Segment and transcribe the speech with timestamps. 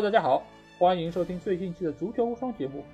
[0.00, 0.44] 大家好，
[0.78, 2.84] 欢迎收听最近期的足球无双节目，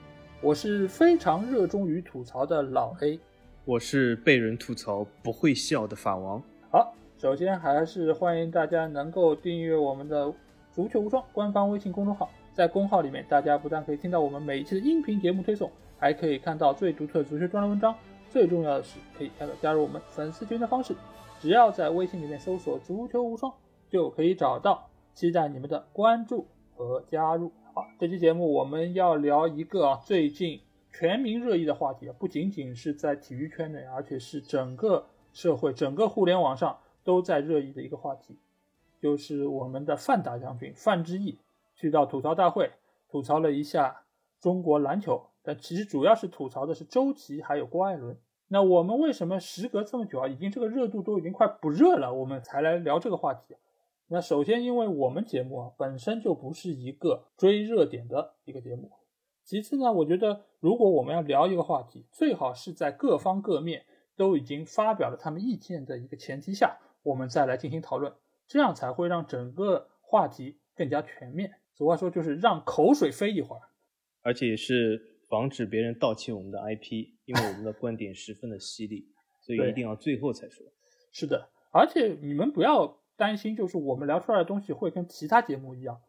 [0.41, 3.20] 我是非常热衷于吐槽的老 A，
[3.66, 6.42] 我是被人吐槽不会笑的法王。
[6.70, 10.33] 好，首先还是欢迎大家能够订阅我们的
[10.73, 17.95] 足球无双官方微信公众号，在公号里面，大家不但可以听到我们每一期的音频节目推送，还可以看到最独特的足球专栏文章，
[18.30, 20.97] 最重要的是可以看到加入我们粉丝群的方式，
[21.39, 23.52] 只要在微信里面搜索“足球无双”
[23.92, 26.47] 就可以找到，期待你们的关注。
[26.77, 30.60] 和加入好，这期节目我们要聊一个啊最近
[30.92, 38.39] 全民热议的话题啊，不仅仅是在体育圈内，而且是整个社会、整个互联网上都在热议的一个话题，
[39.00, 41.39] 就是我们的范大将军范志毅
[41.75, 42.70] 去到吐槽大会
[43.08, 44.02] 吐槽了一下
[44.41, 48.17] 中国篮球，但其实主要是吐槽的是周琦还有郭艾伦。
[48.47, 53.56] 那我们为什么时隔这么久啊，已经这个热度都已经快不热了，我们才来聊这个话题？
[54.08, 58.91] 那首先，因为我们节目啊本身就不是一个追热点的一个节目。
[59.44, 68.12] 其次呢，我觉得如果我们要聊一个话题，最好是在各方各面都已经发表了他们意见的一个前提下，我们再来进行讨论，
[68.46, 71.52] 这样才会让整个话题更加全面。
[71.72, 73.62] 俗话说，就是让口水飞一会儿，
[74.22, 79.08] 而且也是防止别人盗窃我们的 IP，因为我们的观点十分的犀利，
[79.41, 80.66] 所以一定要最后才说。
[81.11, 82.98] 是的，而且你们不要。
[83.17, 86.01] 担心就是我们聊出来的东西会跟其他节目一样，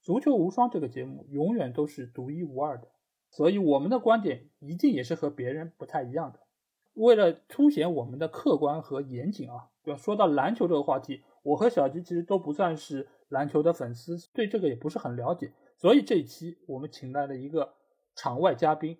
[0.00, 2.88] 足球无双这个节目永远都是独一无二的，
[3.30, 6.40] 所以我们的观点一定也是和别人不太一样的。
[6.94, 17.74] 为了凸显我们的客观和严谨啊，要说到篮球这个话题，我和小吉其实都不算是篮球的粉丝，对这个也不是很了解，所以这一期我们请来了一个
[18.14, 18.98] 场外嘉宾，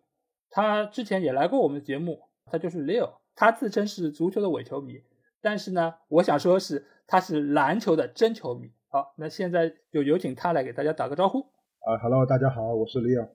[0.48, 5.02] 他之前也来过我们的节目，他就是 Leo，他自称是足球的伪球迷。
[5.42, 8.70] 但是呢，我想说是他是篮球的真球迷。
[8.88, 11.40] 好，那现在就有请他来给大家打个招呼。
[11.40, 13.28] 啊，Hello，大家好，我是 Leo。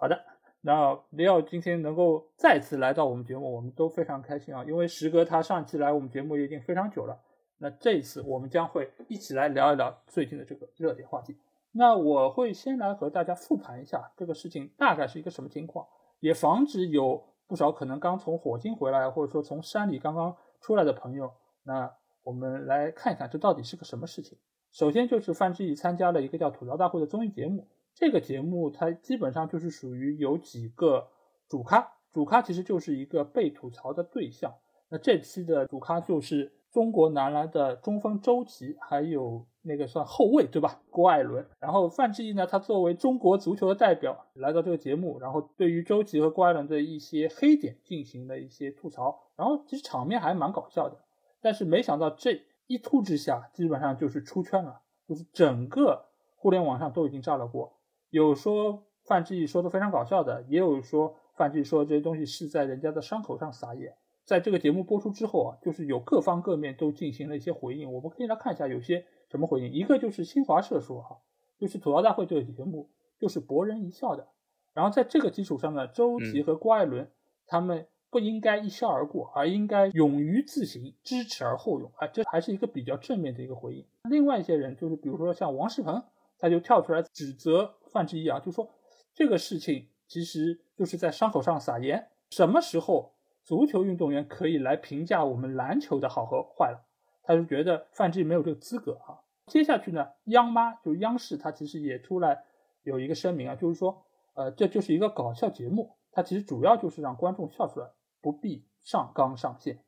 [0.00, 0.20] 好的，
[0.62, 7.16] 那 Leo 今天能够再次来到我们节目，我们都非常开心啊，因为时隔他上期来我们节目已经非常久了。
[7.58, 11.38] 那这一次我们将会一起来聊一聊最近的这个热点话题。
[11.70, 15.86] 那我会先来和大家复盘一下这个事情大概是一个什么情况，
[16.18, 21.32] 也防止有不少可能刚从火星回来，或者说从山里刚刚出来的朋友。
[21.64, 21.92] 那
[22.22, 24.38] 我们来看一看，这到底是个什么事情？
[24.70, 31.08] 首先就是范志毅参加了一个叫吐槽大会的综艺节目，这个节目它基本上就是属于有几个
[31.48, 34.54] 主咖，主咖其实就是一个被吐槽的对象。
[34.88, 40.80] 那这期的主咖就是中国男篮的中锋周琦，还有那个算后卫对吧？
[40.90, 41.46] 郭艾伦。
[41.60, 50.98] 然后范志毅呢，他作为中国足球的代表来到这个节目，然后对于周琦和郭艾伦的一些黑点进行了一些吐槽，然后其实场面还蛮搞笑的。
[51.44, 56.06] 但是没想到这一突之下，基本上就是出圈了，就是整个
[56.36, 57.70] 互联网上都已经炸了锅。
[58.08, 63.94] 有说范志毅说的非常搞笑的，也有说范志毅说这些东西是在人家的伤口上撒盐。
[64.24, 67.92] 在这个节目播出之后啊，就是有各方各面都进行了一些回应。
[67.92, 69.70] 我们可以来看一下有些什么回应。
[69.70, 71.18] 一个就是新华社说哈，
[71.58, 72.88] 就是吐槽大会这个节目
[73.18, 74.28] 就是博人一笑的。
[74.72, 77.10] 然后在这个基础上呢，周琦和郭艾伦
[77.46, 77.86] 他们。
[78.14, 82.06] 不应该一笑而过，而应该勇于自省，知耻而后勇啊！
[82.06, 83.84] 这还是一个比较正面的一个回应。
[84.08, 86.00] 另外一些人，就是比如说像王仕鹏，
[86.38, 88.70] 他就跳出来指责范志毅啊，就说
[89.14, 92.06] 这个事情其实就是在伤口上撒盐。
[92.30, 96.86] 什么时候足球运动员可以来评价我们篮球的好和坏了？
[97.24, 99.18] 他就觉得范志毅没有这个资格啊。
[99.48, 102.44] 接下去呢，央妈就央视，他其实也出来
[102.84, 104.04] 有一个声明啊，就是说，
[104.34, 107.90] 呃，这就是一个搞笑节目，它其实主要就是让观众笑出来。
[108.24, 109.80] 不必上纲上线，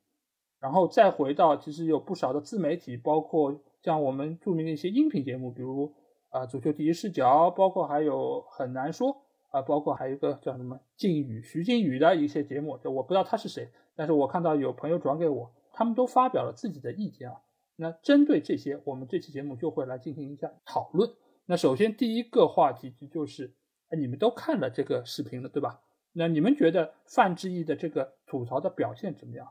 [0.60, 5.94] 然后再回到，其实有不少的自媒体，包括像我们著名的一些音频节目，比如
[6.28, 17.40] 啊足球第一视角，包括还有很难说啊，包括还有一个叫什么靖宇徐靖宇的一些节目，就我不知道他是谁，但是我看到有朋友转给我，他们都发表了自己的意见啊。
[17.76, 21.10] 那针对这些，我们这期节目就会来进行一下讨论。
[21.46, 23.54] 那首先第一个话题就是，
[23.88, 25.80] 哎，你们都看了这个视频了，对吧？
[26.18, 29.46] 那你们觉得范志毅的这个吐槽的表现怎么样？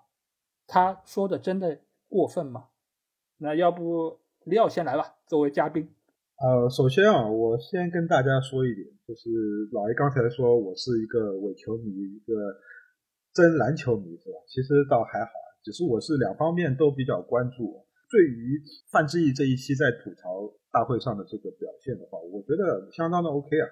[0.66, 1.80] 他说的真的
[2.10, 2.70] 过分吗？
[3.38, 5.88] 那要不李奥先来吧，作为嘉宾。
[6.42, 9.30] 呃，首先啊，我先跟大家说一点，就是
[9.74, 12.34] 老爷刚才说我是一个伪球迷，一个
[13.32, 14.38] 真篮球迷，是吧？
[14.48, 15.32] 其实倒还好，
[15.64, 17.86] 只是我是两方面都比较关注。
[18.10, 18.60] 对于
[18.92, 23.70] 范志毅这一期在吐槽大会上的这个表现的话，我觉得相当的 OK 啊。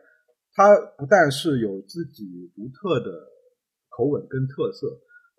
[0.53, 3.09] 他不但是有自己独特的
[3.89, 4.87] 口吻跟特色，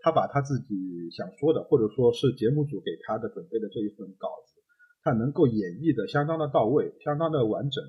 [0.02, 4.58] 他把他自己想说的，或者说是节目组给他的准备的这一份稿子，
[5.02, 7.82] 他能够演绎的相当的到位，相当的完整。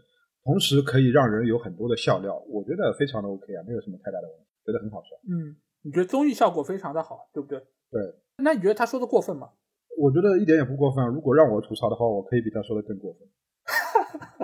[0.46, 5.10] 同时可以让人有很多的笑料，我觉得非常的 OK 啊，没有什么太大的问题，觉得很好笑。
[5.26, 7.58] 嗯，你觉得综艺效果非常的好，对不对？
[7.90, 8.00] 对。
[8.38, 9.50] 那你觉得他说的过分吗？
[9.98, 11.04] 我觉得一点也不过分。
[11.08, 13.28] 如果让我吐槽的话，我可以比他说的更过分。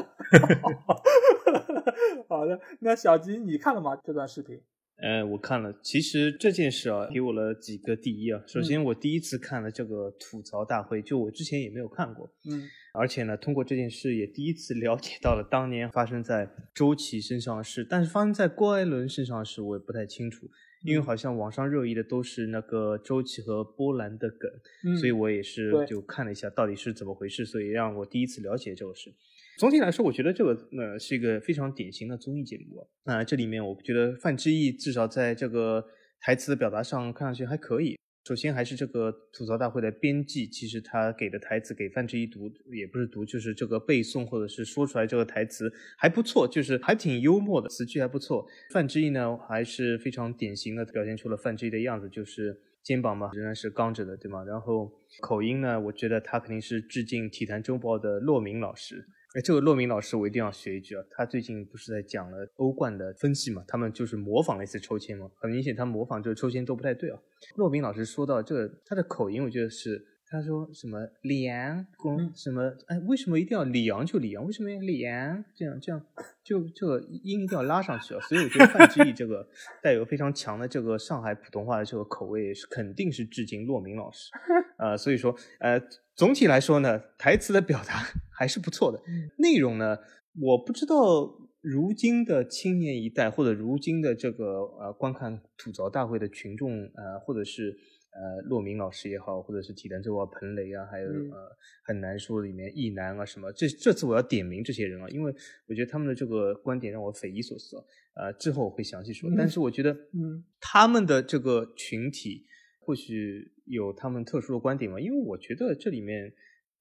[2.28, 3.96] 好的，那小吉你看了吗？
[4.04, 4.60] 这段视频？
[5.02, 5.74] 呃，我看了。
[5.82, 8.44] 其实这件事啊，给我了几个第一啊。
[8.46, 12.32] 首先，我第一次看了这个吐槽大会，就我之前也没有看过。
[12.50, 12.70] 嗯。
[12.94, 20.48] 而且呢，通过这件事也第一次了解到了当年发生在周琦身上的事，但是发生在郭艾伦身上的事，我也不太清楚。
[20.84, 24.52] 因为好像网上热议的都是那个周琦和波兰的梗，
[24.98, 29.14] 所以我也是就看了一下到底是怎么回事，所以让我第一次了解这个事。
[29.62, 33.24] 总体来说，我觉得这个呃是一个非常典型的综艺节目啊。
[33.24, 35.86] 这里面我觉得范志毅至少在这个
[36.20, 37.96] 台词的表达上看上去还可以。
[38.28, 48.44] 首先还是这个吐槽大会的编辑，其实他给的台词给范志毅读也不是读，就是这个背诵或者是说出来这个台词还不错，就是还挺幽默的，词句还不错。
[48.74, 54.44] 范志毅呢还是非常典型的表现出了范志毅的样子，就是肩膀嘛仍然是刚着的，对吗？
[54.44, 54.92] 然后
[55.22, 59.06] 口音呢，我觉得他肯定是致敬《体坛周报》的骆明老师。
[59.34, 61.02] 哎，这个骆明老师，我一定要学一句啊！
[61.10, 63.64] 他最近不是在讲了欧冠的分析嘛？
[63.66, 65.32] 他们就是模仿了一次抽签嘛？
[65.38, 67.18] 很明显，他模仿这个抽签都不太对啊。
[67.56, 70.06] 骆明老师说到这个，他的口音，我觉得是。
[70.32, 72.74] 他说什么李阳公什么？
[72.88, 74.46] 哎，为什么一定要李阳就李阳？
[74.46, 75.44] 为什么要李阳？
[75.54, 76.02] 这样这样，
[76.42, 78.20] 就这个音一定要拉上去啊！
[78.22, 79.46] 所以我觉得范志毅这个
[79.84, 84.32] 带有非常强的这个上海普通话的这个口味，是肯定是致敬骆明老师。
[84.80, 85.78] 呃，所以说呃，
[86.16, 88.02] 总体来说呢，台词的表达
[88.32, 89.02] 还是不错的。
[89.38, 89.98] 内容呢，
[90.40, 91.30] 我不知道
[91.60, 97.78] 如今的青年一代或者如今的这个呃观看吐槽大会的群众呃，或者是。
[98.14, 105.34] 呃，骆明老师也好，或者是体坛周报彭雷啊，还有呃很难说里面易南啊什么，这这次我要点名这些人啊，因为
[105.66, 107.84] 我觉得他们的这个观点让我匪夷所思啊。
[108.14, 112.46] 呃，之后我会详细说，但是我觉得，嗯，他们的这个群体
[112.80, 116.34] 或许有他们特殊的观点嘛，因为我觉得这里面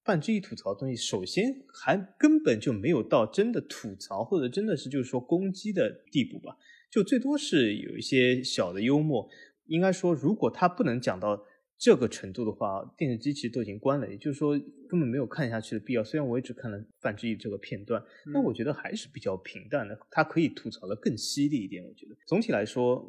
[0.03, 6.57] 半之一吐槽的东西，首先还根本就没有到真的吐槽或者真的是就是说攻击的地步吧，
[6.91, 9.29] 就最多是有一些小的幽默。
[9.71, 11.41] 应该说，如果他不能讲到
[11.79, 14.59] 这个程度的话，电视机其实都已经关了，也就是说
[14.89, 16.03] 根本没有看下去的必要。
[16.03, 18.03] 虽然我也只看了范志毅这个片段，
[18.35, 19.97] 但我觉得还是比较平淡的。
[20.11, 22.17] 他可以吐槽的更犀利一点，我觉得。
[22.27, 23.09] 总体来说，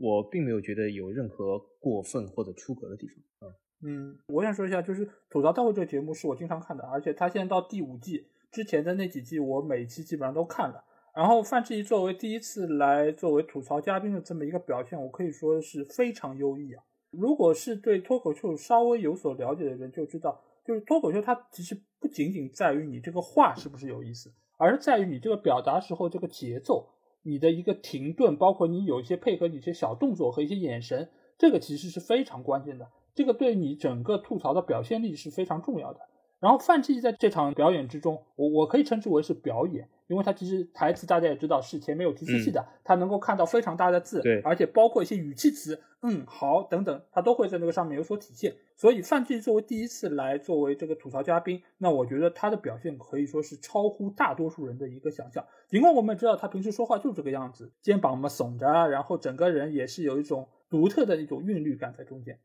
[0.00, 3.50] 我并没有觉得有任何过分或者出格的地方。
[3.82, 10.84] 嗯，我想说一下，就是吐槽大会这个节目是我经常看的，而且他现在到第五季之前的那几季，我每期基本上都看了。
[11.20, 16.82] 然后范志毅作为第一次来作为吐槽嘉宾的这么一个表现，我可以说是非常优异啊！
[17.10, 26.88] 如果是对脱口秀稍微有所了解的人就知道，就是脱口秀它其实不仅仅在于你这个话是不是有意思，而是在于你这个表达时候这个节奏，
[27.22, 36.00] 你的一个停顿，包括你有一些配合你一些小动作和一些眼神，这个其实是非常关键的，这个对你整个吐槽的表现力是非常重要的。
[36.38, 39.86] 然后范志毅在这场表演之中，我我可以称之为是表演。
[40.10, 48.52] 因为他其实台词大家也知道是前面有提示器的，他能够看到非常大的字，对，而且包括一些语气词，嗯，好等等，他都会在那个上面有所体现。
[48.74, 55.46] 所以范志毅作为第一次来作为这个吐槽嘉宾，那我觉得他的表现可以说是超乎大多数人的一个想象。
[55.68, 62.36] 尽管我们知道他平时说话就这个样子，肩膀嘛耸着，然后整个人也是有一种独特的一种韵律感在中间。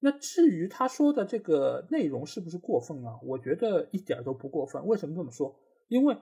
[0.00, 3.18] 那至于他说的这个内容是不是过分啊？
[3.22, 4.86] 我觉得一点都不过分。
[4.86, 5.56] 为什么这么说？
[5.88, 6.14] 因为。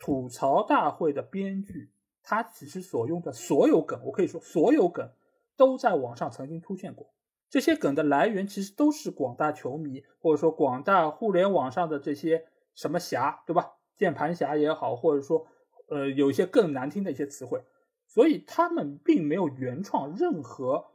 [0.00, 1.92] 吐槽大会的编剧，
[2.22, 5.08] 他其实所用的所有梗，我可以说所有梗
[5.56, 7.12] 都在网上曾经出现过。
[7.48, 13.74] 这些梗的来源其实都是广大球迷，或者说广大互联网上的这些什么侠，对吧？
[13.96, 15.46] 键盘侠也好，或者说
[15.88, 17.62] 呃有一些更难听的一些词汇，
[18.06, 20.86] 所以他们并没有原创任何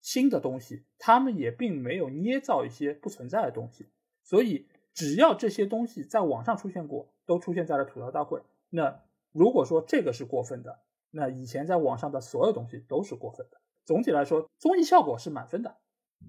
[0.00, 3.88] 新的东西，他们也并没有捏造一些不存在的东西，
[4.22, 4.66] 所以。
[4.94, 8.40] 只要这些东西在网上出现过，都出现在了吐槽大会。
[8.70, 9.02] 那
[9.32, 13.58] 如果说这个是过分的，那以前在网上的所有东西都是过分的。
[13.84, 15.76] 总体来说，综艺效果是满分的，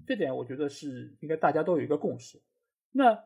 [0.06, 2.42] 这点我觉得是应该大家都有一个共识。
[2.92, 3.24] 那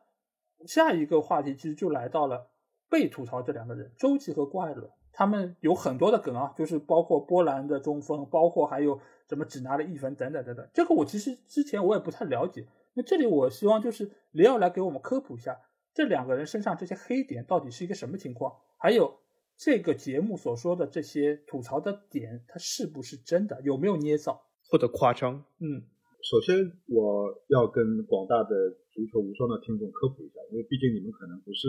[0.65, 2.49] 下一个话题其实就来到了
[2.89, 10.69] 被吐槽这两个人，周琦和郭艾伦，他们有很多的梗啊，就是包括波兰的中锋，包括还有什么只拿了一分等等等等。
[10.73, 12.67] 这个我其实之前我也不太了解。
[12.93, 15.59] 那这里我希望就是李奥来给我们科普一下，
[15.99, 18.55] 这两个人身上这些黑点到底是一个什么情况？
[18.77, 19.19] 还有
[19.57, 23.59] 这个节目所说的这些吐槽的点，它是不是真的？
[23.65, 24.39] 有没有捏造
[24.71, 25.43] 或者夸张？
[25.59, 25.83] 嗯，
[26.23, 26.55] 首先
[26.87, 31.67] 我要跟广大的足球无双的听众科普一下，因为毕竟你们可能不是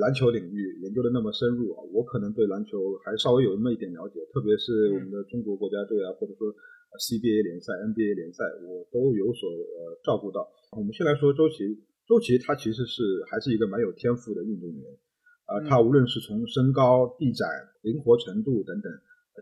[0.00, 6.48] 篮球领域研究的那么深入啊，我可能对篮球还稍微有那么一点了解，特别是我们的中国国家队啊，或者说
[6.96, 10.48] CBA 联赛、NBA 联赛，我都有所呃照顾到。
[10.72, 14.82] 我们先来说周琦，周琦他其实是还是一个蛮有天赋的运动员，
[15.46, 17.48] 啊，他无论是从身高、臂展、
[17.82, 18.92] 灵活程度等等，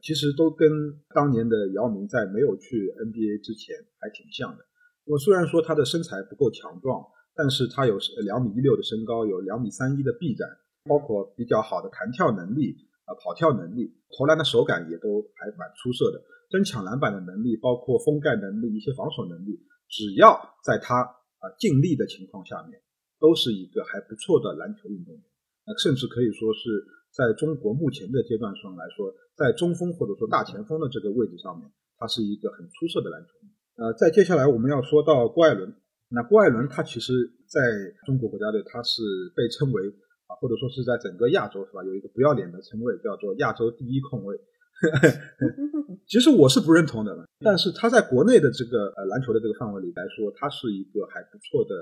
[0.02, 0.68] 其实都跟
[1.14, 4.64] 当年的姚明在没有去 NBA 之前还挺像的。
[5.06, 7.02] 我虽然说他的身材不够强壮，
[7.34, 10.46] 但是他有两米一六的身高，有两米三一的臂展，
[10.84, 12.76] 包括比较好的弹跳能力
[13.06, 16.22] 啊，跑跳能力，投篮的手感也都还蛮出色的。
[16.50, 21.08] 争抢篮板的能力，包括封盖能力，一些防守能力，只要在他
[21.40, 22.80] 啊尽力的情况下面，
[23.18, 25.24] 都是一个还不错的篮球运动员。
[25.66, 31.68] 那甚至可以说是在中国目前的阶段上来说，在中锋或者说大前锋的这个位置上面，
[31.98, 33.50] 他是一个很出色的篮球员。
[33.76, 35.74] 呃，再接下来我们要说到郭艾伦。
[36.08, 37.12] 那郭艾伦他其实
[37.46, 37.60] 在
[38.04, 39.02] 中国国家队，他是
[39.36, 39.88] 被称为
[40.26, 44.36] 啊，或者说是在整个亚洲是吧，有一个不要脸的称谓，叫做亚洲第一控卫。
[46.08, 51.74] 其实我是不认同的，但是他在国内的这个呃篮球的这个范围里来说，他是一个还不错的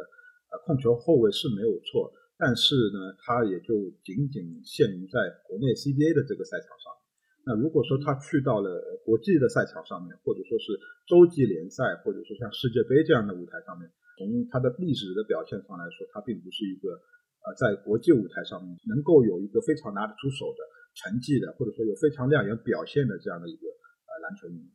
[0.50, 6.90] 呃控球后卫是没有错，但是呢，他也就仅仅限于在国内 CBA 的这个赛场上。
[7.47, 10.76] 那如果说他去到了国际的赛场上面，或者说是
[11.07, 13.88] 洲际联赛，或者说像世界杯这样的舞台上面，
[14.19, 16.93] 从他的历史的表现上来说，他并不是一个
[17.47, 20.61] 呃在国际舞台上面能够有一个非常拿得出手的。
[20.99, 24.73] 成绩的，或者说有非常亮眼表现的这样的一个呃篮球运动员。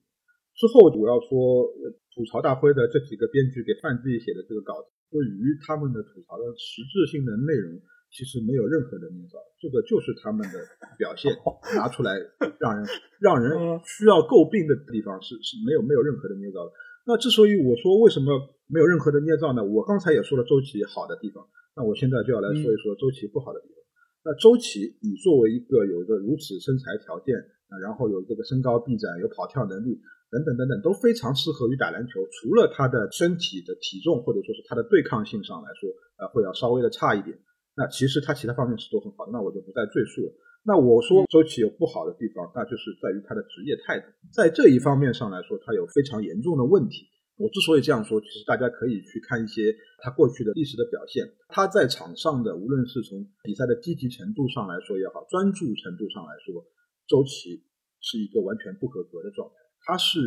[0.55, 1.67] 之后我要说
[2.15, 7.75] 吐槽大会的这几个编剧给范志毅写的这个稿子，对于他们的吐槽的实质性的内容，
[8.13, 10.55] 其实没有任何的捏造，这个就是他们的
[10.95, 11.33] 表现
[11.75, 12.15] 拿出来
[12.61, 12.85] 让人
[13.19, 16.71] 让人需要诟病的地方是是没有没有任何的捏造的。
[17.05, 18.31] 那之所以我说为什么
[18.71, 19.65] 没有任何的捏造呢？
[19.65, 21.43] 我刚才也说了周琦好的地方，
[21.75, 23.82] 那我现在就要来说一说周琦不好的地方。
[24.25, 27.35] 那周琦，你作为一个有一个如此身材条件
[27.67, 29.99] 啊，然后有这个身高臂展，有跑跳能力
[30.31, 32.23] 等等等等，都非常适合于打篮球。
[32.31, 37.37] 除了他的身体的体重或者说是他的对抗性上来说，呃，会要稍微的差一点。
[37.75, 40.31] 那其实他其他方面是都很好的，那我就不再赘述了。
[40.63, 47.11] 那我说周琦有不好的地方，那就是在于他的职业态度，在这一方面上来说，他有非常严重的问题。
[47.35, 51.25] 我之所以这样说，其实大家可以去看一些他过去的历史的表现。
[51.49, 56.63] 他在场上的，无论是从比赛的积极程度上来说也好，专注程度上来说，
[57.07, 57.65] 周琦
[57.99, 59.55] 是一个完全不合格的状态。
[59.81, 60.19] 他是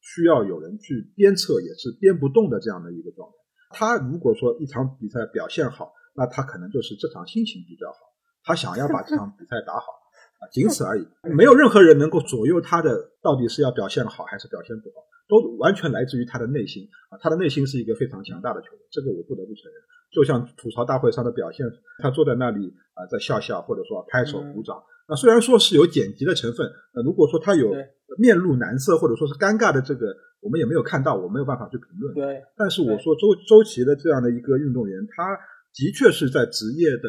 [0.00, 3.36] 需要有人去鞭策，也是鞭不动的这样的一个状态。
[3.76, 7.98] 他如果说一场比赛表现好，那他可能就是这场心情比较好，
[8.42, 9.84] 他想要把这场比赛打好
[10.40, 11.06] 啊，仅此而已。
[11.34, 15.04] 没有任何人能够左右他的到底是要表现好还是表现不好。
[15.26, 19.80] 都完全来自于他的内心啊，他的内心是一个非常强大的球员，这个我不得不承认。
[20.12, 21.66] 就像吐槽大会上的表现，
[21.98, 24.76] 他坐在那里啊，在笑笑或者说拍手鼓掌。
[25.08, 27.74] 那虽然说是有剪辑的成分，那如果说他有
[28.18, 32.14] 面露难色或者说是尴尬的这个，我们也没有看到，我没有办法去评论。
[32.14, 32.42] 对。
[32.54, 35.24] 但是我说周周琦的这样的一个运动员，他
[35.72, 37.08] 的确是在职业的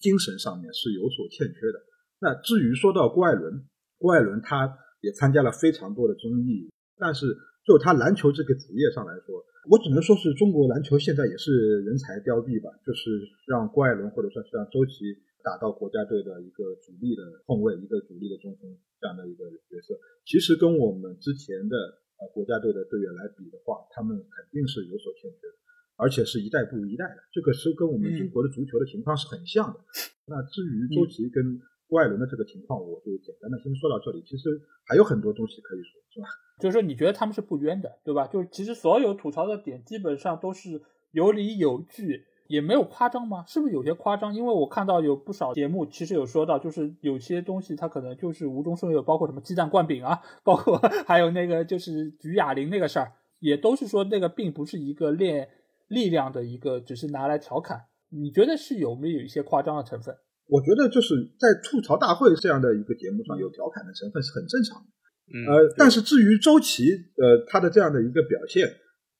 [0.00, 1.78] 精神上面是有所欠缺的。
[2.20, 3.64] 那至于说到郭艾伦，
[3.98, 6.68] 郭艾伦他也参加了非常多的综艺。
[6.96, 7.26] 但是
[7.64, 12.70] 就他篮球这个主业上来说，我只能说是中国篮球现在也是人才凋敝吧。
[12.84, 18.66] 就是让郭艾伦或者说是让周琦打到国家队的一个主力的控卫，一个主力的中锋
[19.00, 19.94] 这样的一个角色，
[20.26, 21.76] 其实跟我们之前的
[22.18, 25.54] 呃国家队的队员来比的话，他们肯定是有所欠缺的，
[25.94, 27.22] 而且是一代不如一代的。
[27.30, 29.78] 这个是跟我们中国的足球的情况是很像的。
[30.26, 34.22] 那至于周琦跟郭艾伦的这个情况，我就简单的先说到这里。
[34.26, 36.28] 其实还有很多东西可以说，是吧？
[36.60, 38.26] 就是说，你觉得他们是不冤的，对吧？
[38.26, 43.44] 就是其实所有吐槽的点基本上都是有理有据，也没有夸张吗？
[43.46, 44.34] 是不是有些夸张？
[44.34, 55.48] 因为我看到有不少节目其实有说到，就是有些东西它可能就是无中生有，包括什么鸡蛋灌饼啊，包括 还有那个就是举哑铃那个事儿，也都是说那个并不是一个练
[55.88, 57.84] 力量的一个，只是拿来调侃。
[58.10, 60.16] 你觉得是有没有一些夸张的成分？
[60.48, 68.66] 我觉得就是在吐槽大会这样的一个节目上有调侃的成分是很正常的，呃，但是至于周琦，呃，他的这样的一个表现，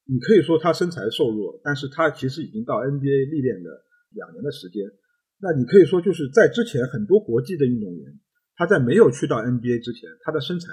[0.09, 3.85] 你可以说他身材瘦弱，但是他其实已经到 NBA 历练了
[4.17, 4.83] 两年的时间，
[5.41, 8.19] 那你可以说就是在之前很多国际的运动员，
[8.57, 10.67] 他在没有去到 NBA 之前，他的身材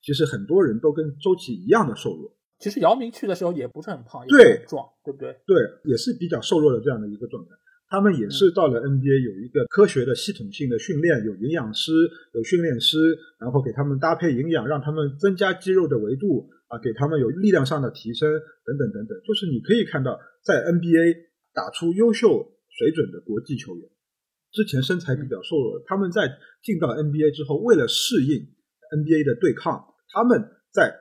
[0.00, 2.32] 其实很多人都跟周琦一样的瘦弱。
[2.60, 5.36] 其实姚明去的时候也不是很胖，对，壮，对不对？
[5.46, 7.50] 对，也是比较瘦弱的这样的一个状态。
[7.88, 11.92] 他们也是到了 NBA 有一个科学的系统性的训练，有营养师，
[12.34, 12.98] 有训练师，
[13.38, 18.28] 然后给他们搭配营养，让他们增加肌肉的维度啊，给他们有力量上的提升
[18.64, 19.16] 等等等等。
[19.24, 23.88] 就是你可以看到，在 NBA 打出优秀水准的国际球员，
[24.50, 28.50] 之前身材比较瘦弱，他们在进到 NBA 之后，为了适应
[28.90, 30.92] NBA 的对抗，他们在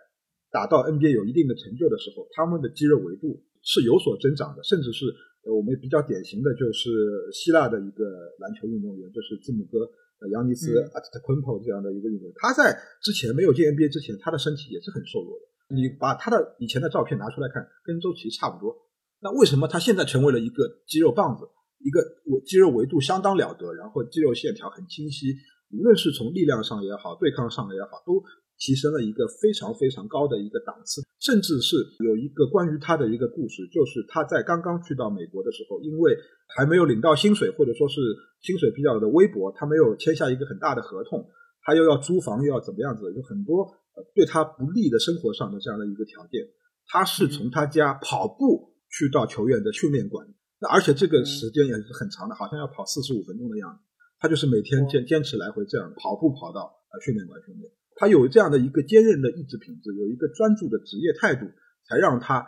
[0.51, 8.03] 打到 NBA 有一定的成就的时候，他们的肌肉维度是有所增长的，甚至是呃我们比较典型的就是希腊的一个
[8.39, 9.79] 篮球运动员，就是字母哥。
[10.17, 12.71] 呃，扬尼斯嗯阿特昆普这样的一个运动员，他在
[13.01, 15.75] 之前没有进 NBA 之前，他的身体也是很瘦弱的。
[15.75, 18.73] 你把他的以前的照片拿出来看，跟周琦差不多。
[19.19, 21.43] 那为什么他现在成为了一个肌肉棒子，
[21.79, 21.99] 一个
[22.31, 25.35] 我肌肉维度相当了得，然后肌肉线条很清晰，
[25.75, 28.23] 无论是从力量上也好，对抗上也好，都
[28.57, 31.01] 提升了一个非常非常高的一个档次。
[31.19, 36.15] 甚至是有一个关于他的一个故事，就是他在刚刚去到美国的时候，因为
[36.55, 37.99] 还没有领到薪水，或者说是
[38.41, 41.25] 薪水比较的微薄，他没有签下一个很大的合同，
[41.63, 43.63] 他又要租房，又要怎么样子，有很多
[43.95, 46.45] 呃对他不利的生活上的这样的一个条件。
[46.87, 50.27] 他是从他家跑步去到球员的训练馆，
[50.59, 53.81] 那而且这个时间也是很长的，好像要跑四十五分钟的样子。
[54.19, 56.61] 他就是每天坚坚持来回这样跑步跑到
[56.93, 57.71] 呃训练馆训练。
[57.95, 61.45] 他有这样的一个坚韧的意志品质，有一个专注的职业态度，
[61.87, 62.45] 才让他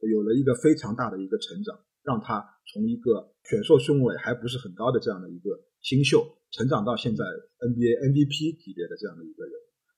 [0.00, 9.52] 有了一个非常大的一个成长，让他从一个选秀顺位还不是很高的这样的一个新秀，成长到现在 NBA MVP 级别的这样的一个人。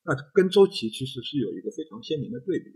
[0.05, 2.71] 那跟周琦其实是有一个非常鲜明的对比。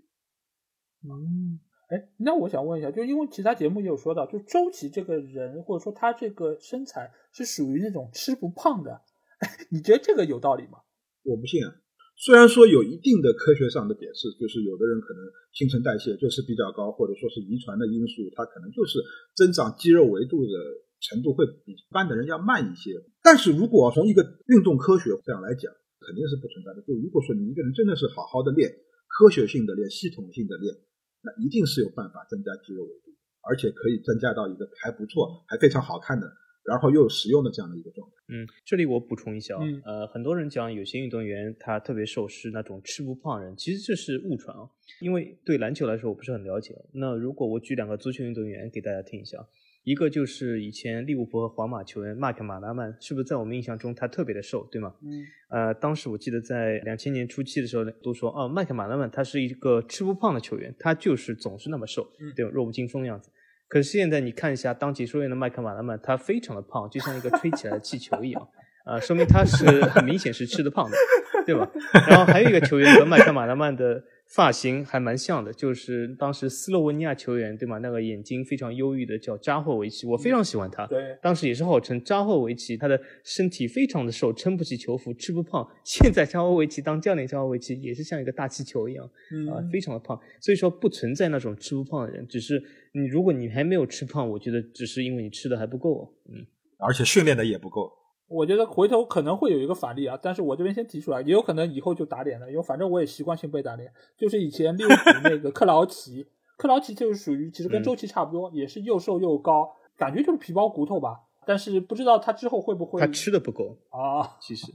[1.02, 9.02] 嗯，哎，那我想问一下，就因为其他节目也有说到，就周琦这个人，或者说他这个身材是属于那种吃不胖的，
[9.70, 10.78] 你觉得这个有道理吗？
[11.22, 11.74] 我不信啊。
[12.16, 15.20] 虽然说有一定的科学上的解释，就是有的人可能
[15.52, 18.98] 新陈代谢就是比较高，或者说是遗传的因素，他可能就是
[19.36, 20.52] 增长肌肉维度的
[21.00, 22.96] 程度会比一般的人要慢一些。
[23.22, 26.80] 但是如果从一个运动科学这样来讲，肯定是不存在的。
[26.82, 28.70] 就如果说你一个人真的是好好的练，
[29.06, 30.74] 科学性的练，系统性的练，
[31.20, 33.12] 那一定是有办法增加肌肉维度，
[33.44, 36.26] 而且可以增加到一个还不错、还非常好看的，
[36.68, 38.14] 然后又有实用的这样的一个状态。
[38.28, 44.68] 嗯，这里我补充一下啊，嗯呃，很多人讲有些运动员他特别瘦是那种吃不胖人，其实这是误传啊。
[45.00, 46.74] 因为对篮球来说我不是很了解。
[46.92, 49.46] 那如果我举两个足球运动员给大家听一下，
[49.84, 54.94] 一个就是以前利物浦和皇马球员麦克马拉曼，是不是在我们印象中他特别的瘦，对吗？
[55.02, 62.50] 嗯呃，当时我记得在两千年初期的时候，都说哦，麦克马拉曼他是一个吃不胖的球员，他就是总是那么瘦，嗯对吧？
[62.52, 63.30] 弱不禁风的样子。
[63.68, 68.48] 可是现在你看一下当解说员的麦克马拉曼，他非常的胖，就像一个吹起来的气球一样，
[68.84, 70.96] 啊、说明他是很明显是吃的胖的，
[71.44, 71.68] 对吧？
[72.08, 77.78] 然后还有一个球员和麦克马拉曼的发型还蛮像的，就是当时斯洛文尼亚球员，对吗？
[77.78, 80.86] 那个眼睛非常忧郁的叫扎霍维奇，我非常喜欢他。
[80.88, 85.66] 对，当时也是号称扎霍维奇，他的身体非常的瘦，撑不起球服，吃不胖。
[85.84, 90.20] 现在扎霍维奇当教练，扎霍维奇也是像一个大气球一样嗯啊、非常的胖。
[90.40, 92.62] 所以说不存在那种吃不胖的人，只是
[92.92, 96.12] 你如果你还没有吃胖，我觉得只是因为你吃的还不够。
[96.28, 96.44] 嗯，
[96.78, 97.92] 而且训练的也不够。
[98.28, 103.92] 我觉得回头可能会有一个反例啊，但是我这边先提出来，也有可能以后就打脸了，因为反正我也习惯性被打脸。
[104.16, 111.22] 就是以前利物浦那个克劳奇，克劳奇就是属于其实跟嗯周琦差不多，也是又瘦又高，感觉就是皮包骨头吧。
[111.48, 114.36] 但是不知道他之后会不会他吃的不够，啊？
[114.40, 114.72] 其实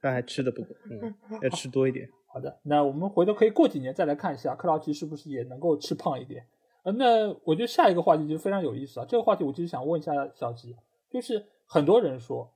[0.00, 2.08] 他还吃的不够，嗯，要吃多一点。
[2.32, 6.46] 好的，那我们回头可以过几年再来看一下克劳奇是不是也能够吃胖一点。
[6.82, 9.06] 呃，那我觉得下一个话题就非常有意思啊。
[9.06, 10.74] 这个话题我其实想问一下小吉，
[11.10, 12.50] 就是很多人说，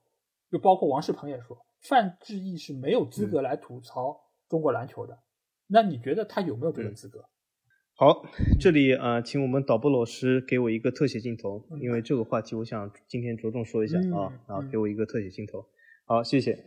[0.53, 5.19] 就包括王仕鹏也说，范志毅是没有资格来吐槽中国篮球的。
[5.67, 7.25] 那你觉得他有没有这个资格？
[7.97, 8.23] 好，
[8.61, 14.13] 这里呃，请我们导播老师给我一个特写镜头，嗯因为这个话题我想今天着重说一下嗯
[14.47, 15.65] 啊给我一个特写镜头。
[16.05, 16.59] 好，谢谢。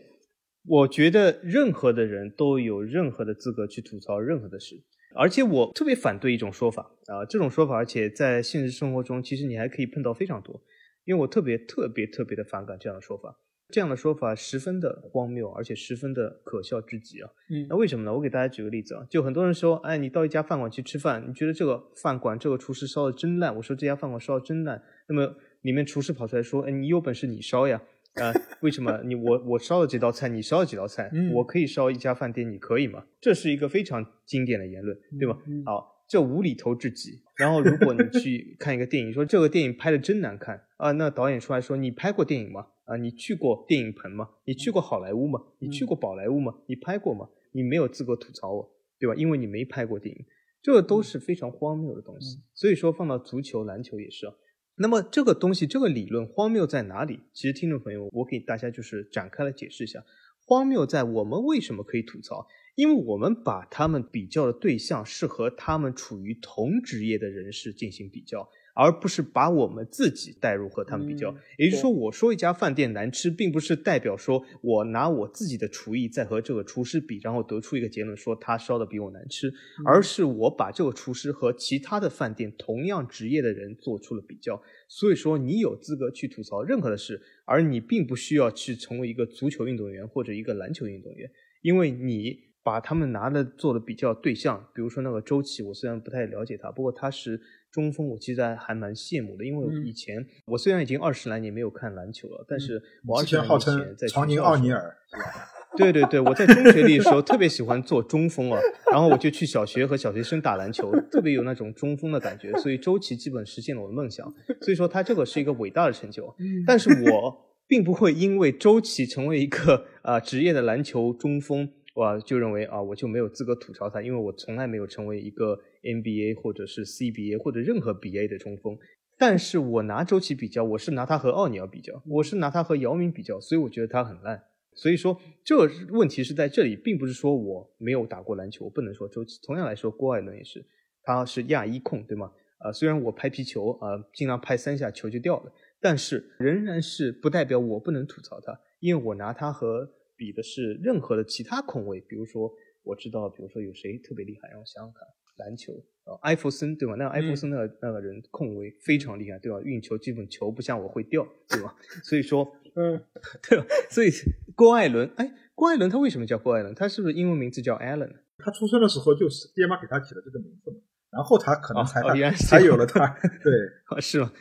[0.68, 4.76] 我觉得任何的人都有任何的资格去吐槽任何的事，
[5.16, 10.60] 而且我特别反对一种说法啊，这种说法，而且在现实生活中，其实你还可以碰到非常多，
[11.04, 13.38] 因为我特别特别特别的反感这样的说法。
[13.70, 17.30] 这样的说法十分的荒谬，而且十分的可笑至极啊！
[17.50, 18.14] 嗯那为什么呢？
[18.14, 27.82] 我给大家举个例子啊，就很多人说，哎，你到一家饭馆去吃饭，你觉得这个饭馆这个厨师烧的真烂，我说这家饭馆烧的真烂，那么里面厨师跑出来说，哎，你有本事你烧呀，
[28.16, 33.04] 啊、为什么你我我烧了几道菜，你烧了几道菜，嗯我可以烧一家饭店，你可以吗？
[33.20, 35.38] 这是一个非常经典的言论，对吧？
[35.48, 37.22] 嗯好，这无厘头至极。
[37.36, 42.68] 然后如果你去看一个电影，说这个电影拍的真难看啊，那导演出来说你拍过电影吗？
[42.86, 44.30] 啊，你去过电影棚吗？
[44.46, 45.42] 你去过好莱坞吗？
[45.60, 46.56] 你去过宝莱坞吗？
[46.68, 47.28] 你拍过吗？
[47.52, 49.16] 你没有资格吐槽我，对吧？
[49.16, 50.26] 因为你没拍过电影，
[50.62, 52.40] 这个都是非常荒谬的东西。
[52.54, 54.34] 所以说放到足球、篮球也是啊。
[54.76, 57.22] 那么这个东西，这个理论荒谬在哪里？
[57.34, 60.04] 其实听众朋友，我给大家就是展开来解释一下。
[60.46, 62.46] 荒谬在我们为什么可以吐槽？
[62.76, 68.48] 因为我们把他们比较的对象是和他们处于同职业的人士进行比较。
[68.76, 79.52] 而不是把我们自己带入和他们比较，也就是说，我说一家饭店难吃，并不是代表说我拿我自己的厨艺在和这个厨师比，然后得出一个结论说他烧的比我难吃，
[79.86, 84.62] 而是我把这个厨师和其他的饭店同样职业的人做出了比较。
[84.90, 97.40] 所以说，你有资格去吐槽任何的事，而你并不需要去成为一个足球运动员或者一个篮球运动员，因为你把他们拿的做的比较对象，比如说那个周琦，我虽然不太了解他，不过他是。
[97.76, 104.96] 中锋，我其实还还蛮羡慕的，因为以前我虽然已经二十来年没有看篮球了，但是我之前号称长宁奥尼尔
[105.76, 108.58] 对对对，我在中学里的时候特别喜欢做中锋啊，
[108.90, 114.26] 然后我就去小学和小学生打篮球，特别有那种中锋的感觉，所以周琦基本实现了我的梦想，
[114.62, 116.34] 所以说他这个是一个伟大的成就，
[116.66, 121.70] 但是我并不会因为周琦成为一个啊职业的篮球中锋。
[121.96, 128.78] 我就认为啊，我就没有资格吐槽他，因为我从来没有成为一个 NBA 或者是 CBA 或者任何 BA 的中锋。
[129.18, 134.44] 但是我拿周琦比较，我是拿他和奥尼尔比较，我是拿他和姚明比较，所以我觉得他很烂。
[134.74, 135.56] 所以说，这
[135.92, 139.40] 问题是在这里，并不是说我没有打过篮球，我不能说周琦。
[139.42, 140.66] 同样来说，郭艾伦也是，
[141.04, 142.32] 他是亚一控，对吗？
[142.58, 149.92] 啊，虽然我拍皮球啊，经常拍三下球就掉了，但是仍然是不代表我不能吐槽他，因为我拿他和。
[150.18, 152.50] 比的是任何的其他控卫，比如说
[152.84, 155.06] 我知道，比如说有谁特别厉害，让我想想看，
[155.38, 155.74] 篮球，
[156.06, 156.96] 呃，艾弗森对吧？
[156.98, 159.60] 那个艾弗森那个那个人控卫非常厉害，对吧？
[159.62, 161.76] 运球基本球不像我会掉，对吧？
[162.04, 162.46] 所以说，
[162.76, 163.02] 嗯，
[163.50, 163.66] 对吧？
[163.90, 164.10] 所以
[164.56, 166.74] 郭艾伦，哎，郭艾伦他为什么叫郭艾伦？
[166.76, 168.12] 他是不是英文名字叫 Allen？
[168.38, 170.78] 他出生的时候就是爹妈给他起了这个名字嘛，
[171.12, 172.02] 然后他可能才
[172.34, 173.08] 才有了他，
[173.44, 173.52] 对，
[174.02, 174.32] 是吗？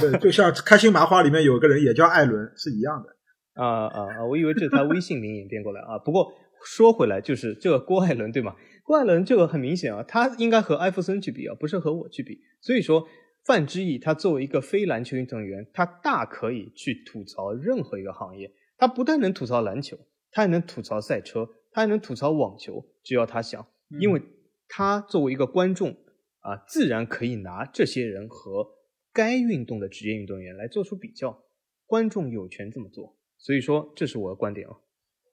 [0.00, 3.16] 对，就像开心麻花里面有个人也叫艾伦是一样的。
[3.54, 4.24] 啊啊啊！
[4.24, 5.98] 我以为这是他微信名演变过来啊。
[5.98, 6.32] 不过
[6.64, 8.54] 说回来，就是这个郭艾伦对吗？
[8.90, 12.40] 郭艾伦这个很明显啊，他应该和艾弗森去比啊，不是和我去比。
[12.60, 13.06] 所以说，
[13.44, 18.52] 范志毅他作为一个非篮球运动员，他大可以去吐槽任何一个行业。
[18.76, 19.96] 他不但能吐槽篮球，
[20.32, 23.64] 他还能吐槽赛车，他还能吐槽网球，只要他想。
[24.00, 24.20] 因为
[24.66, 25.90] 他作为一个观众
[26.40, 28.66] 啊，自然可以拿这些人和
[29.12, 31.44] 该运动的职业运动员来做出比较。
[31.86, 33.16] 观众有权这么做。
[33.38, 34.74] 所以说，这是我的观点啊。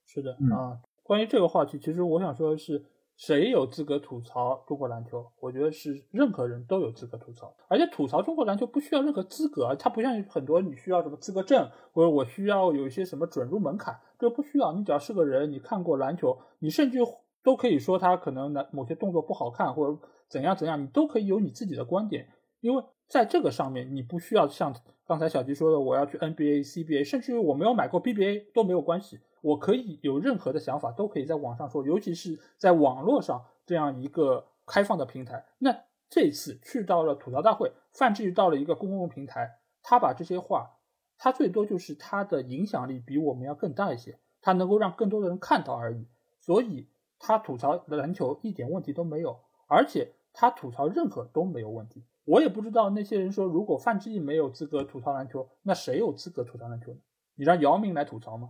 [0.06, 2.86] 是的啊，关于这个话题，其实我想说的是，
[3.18, 5.26] 谁有资格吐槽中国篮球？
[5.40, 14.72] 我觉得是任何人都有资格吐槽，而且吐槽中国篮球不需要任何资格，它不像很多你需要什么资格证，或者我需要有一些什么准入门槛，这不需要。
[14.74, 17.00] 你只要是个人，你看过篮球，你甚至
[17.44, 20.00] 都可以说他可能某些动作不好看，或者
[20.30, 22.30] 怎样怎样，你都可以有你自己的观点，
[22.62, 24.74] 因为在这个上面，你不需要像。
[25.08, 29.18] 刚才小吉说的，我要去 NBA、CBA，甚至于我没有买过 BBA 都没有关系，
[29.48, 35.46] 我可以有任何的想法都可以在网上说，尤其是在网络上这样一个开放的平台。
[35.60, 40.80] 那这次去到了吐槽大会，范志毅到了一个公共平台，他把这些话，
[41.18, 46.08] 他最多就是他的影响力比我们要更大一些，他能够让更多的人看到而已。
[46.42, 52.04] 所以他吐槽篮球一点问题都没有，而且他吐槽任何都没有问题。
[52.26, 57.00] 我也不知道那些人说，如果范志毅没有资格吐槽篮球，那谁有资格吐槽篮球呢？
[57.36, 58.50] 你让姚明来吐槽吗？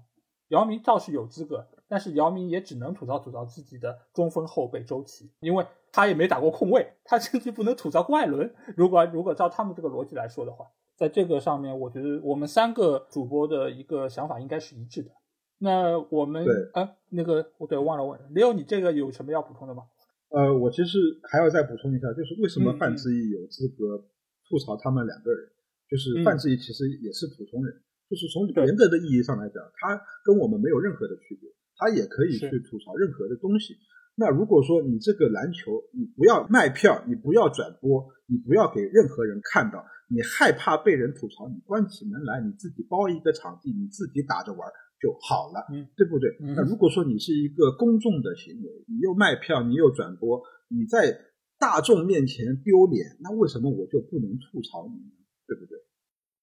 [0.49, 8.53] 姚明倒是有资格，但是姚明也只能吐槽吐槽自己的中锋后备周琦，因为他也没打过控卫，他甚至不能吐槽郭艾伦。
[8.75, 15.11] 如果如果照他们这个逻辑来说的话，在这个上面，我觉得我们三个主播的一个想法应该是一致的。
[15.59, 19.83] 那我们啊，那个我对忘了问，Leo，你这个有什么要补充的吗？
[20.29, 20.97] 呃，我其实
[21.29, 24.03] 还要再补充一下，就是为什么范志毅有资格
[24.47, 25.49] 吐槽他们两个人？
[25.89, 27.73] 就是范志毅其实也是普通人，
[28.09, 33.75] 就是从原则的意义上来讲，它跟我们没有任何的区别，它也可以去吐槽任何的东西。
[34.15, 44.67] 那如果说你这个篮球，你不要卖票，你不要转播，你不要给任何人看到，你害怕被人吐槽，你关起门来你自己包一个场地，你自己打着玩。
[44.99, 46.35] 就好了，嗯，对不对？
[46.55, 51.15] 那如果说你是一个公众的行为，你又卖票，你又转播，你在
[51.59, 55.13] 大众面前丢脸，那为什么我就不能吐槽你呢？
[55.45, 55.77] 对不对？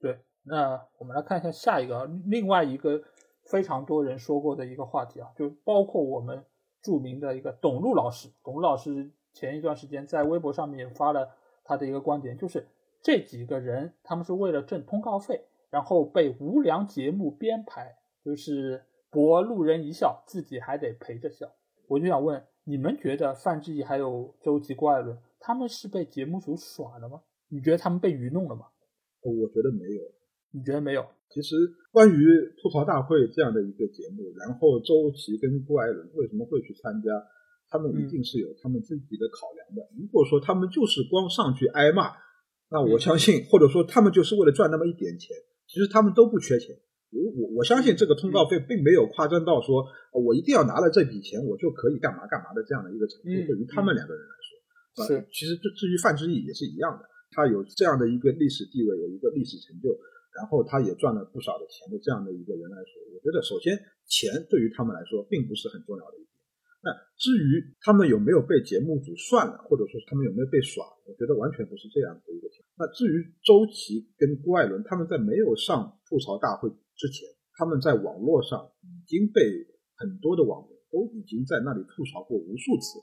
[0.03, 3.03] 对，那我们来看一下下一个，另外一个
[3.45, 6.45] 非常多人说过的一个话题啊，就包括我们
[6.83, 12.67] 著名的一个董路老师，董路老师前一段时间在微博上面也发了他的一个观点，就是
[13.03, 17.97] 这几个人他们是为了挣通告费，然后被无良节目编排。
[18.25, 21.47] 就是博路人一笑，自己还得陪着笑。
[21.89, 27.21] 我就想问，你们觉得范志毅还有周琦、郭艾伦，他们是被节目组耍了吗？
[27.49, 28.69] 你觉得他们被愚弄了吗？
[29.21, 30.03] 我觉得没有。
[30.55, 31.05] 你觉得没有？
[31.35, 31.57] 其实
[31.91, 32.15] 关于
[32.63, 37.11] 吐槽大会这样的一个节目，然后周琦跟郭艾伦为什么会去参加？
[37.67, 39.83] 他们一定是有他们自己的考量的。
[39.99, 42.15] 如果说他们就是光上去挨骂，
[42.71, 45.35] 那我相信，或者说他们就是为了赚那么一点钱，
[45.67, 46.77] 其实他们都不缺钱。
[47.11, 53.27] 我我我相信这个通告费并没有夸张到说，我一定要拿了这笔钱我就可以干嘛干嘛的这样的一个程度。
[53.27, 54.35] 对于他们两个人来
[54.95, 59.91] 说，是其实至至于范志毅也是一样的，他有这样的一个历史地位，有一个历史成就。
[60.35, 66.29] 然后他也赚了不少的钱的这样的一个人来说，我觉得首先钱对于他们来说并不是很重要的一点。
[66.83, 72.85] 那至于他们有没有被节目组算了，或者说他们有没有被耍，我觉得完全不是这样的一个情况。
[72.85, 77.25] 那至于周琦跟郭艾伦，他们在没有上吐槽大会之前，
[77.57, 79.41] 他们在网络上已经被
[79.97, 83.01] 很多的网民都已经在那里吐槽过无数次。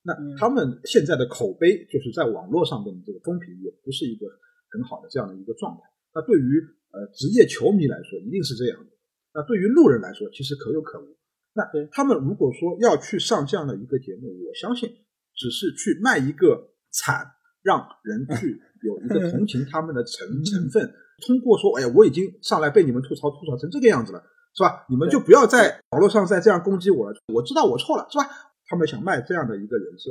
[0.00, 4.24] 那他们现在的口碑就是在网络上的这个风评也不是一个
[4.70, 5.82] 很好的这样的一个状态。
[6.18, 6.58] 那对于
[6.90, 8.90] 呃职业球迷来说，一定是这样的。
[9.34, 11.14] 那对于路人来说，其实可有可无。
[11.54, 14.90] 那他们如果说要去上这样的一个节目，我相信
[15.36, 17.24] 只是去卖一个惨，
[17.62, 20.82] 让人去 有一个同情他们的成成分。
[21.24, 24.18] 通过说，哎呀，我已经上来被你们吐槽吐槽成这个样子了，
[24.54, 24.84] 是吧？
[24.90, 27.16] 你们就不要在网络上再这样攻击我了。
[27.32, 28.26] 我知道我错了，是吧？
[28.66, 30.10] 他们想卖这样的一个人设，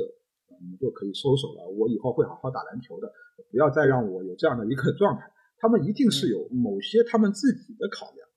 [0.60, 1.68] 你们就可以收手了。
[1.68, 3.12] 我以后会好好打篮球的，
[3.50, 5.22] 不要再让我有这样的一个状态。
[5.58, 8.28] 他们一定是有某些他们自己的考量，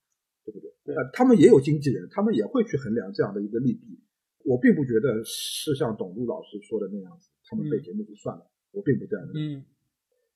[0.43, 0.95] 对不对？
[0.95, 3.99] 呃，他们也有经纪人，他们也会去衡量这样的一个利弊。
[4.43, 8.51] 我并不觉得是像董路老师说的那样子，他们被节目组算了。
[8.71, 9.55] 我并不这样认为。
[9.55, 9.65] 嗯，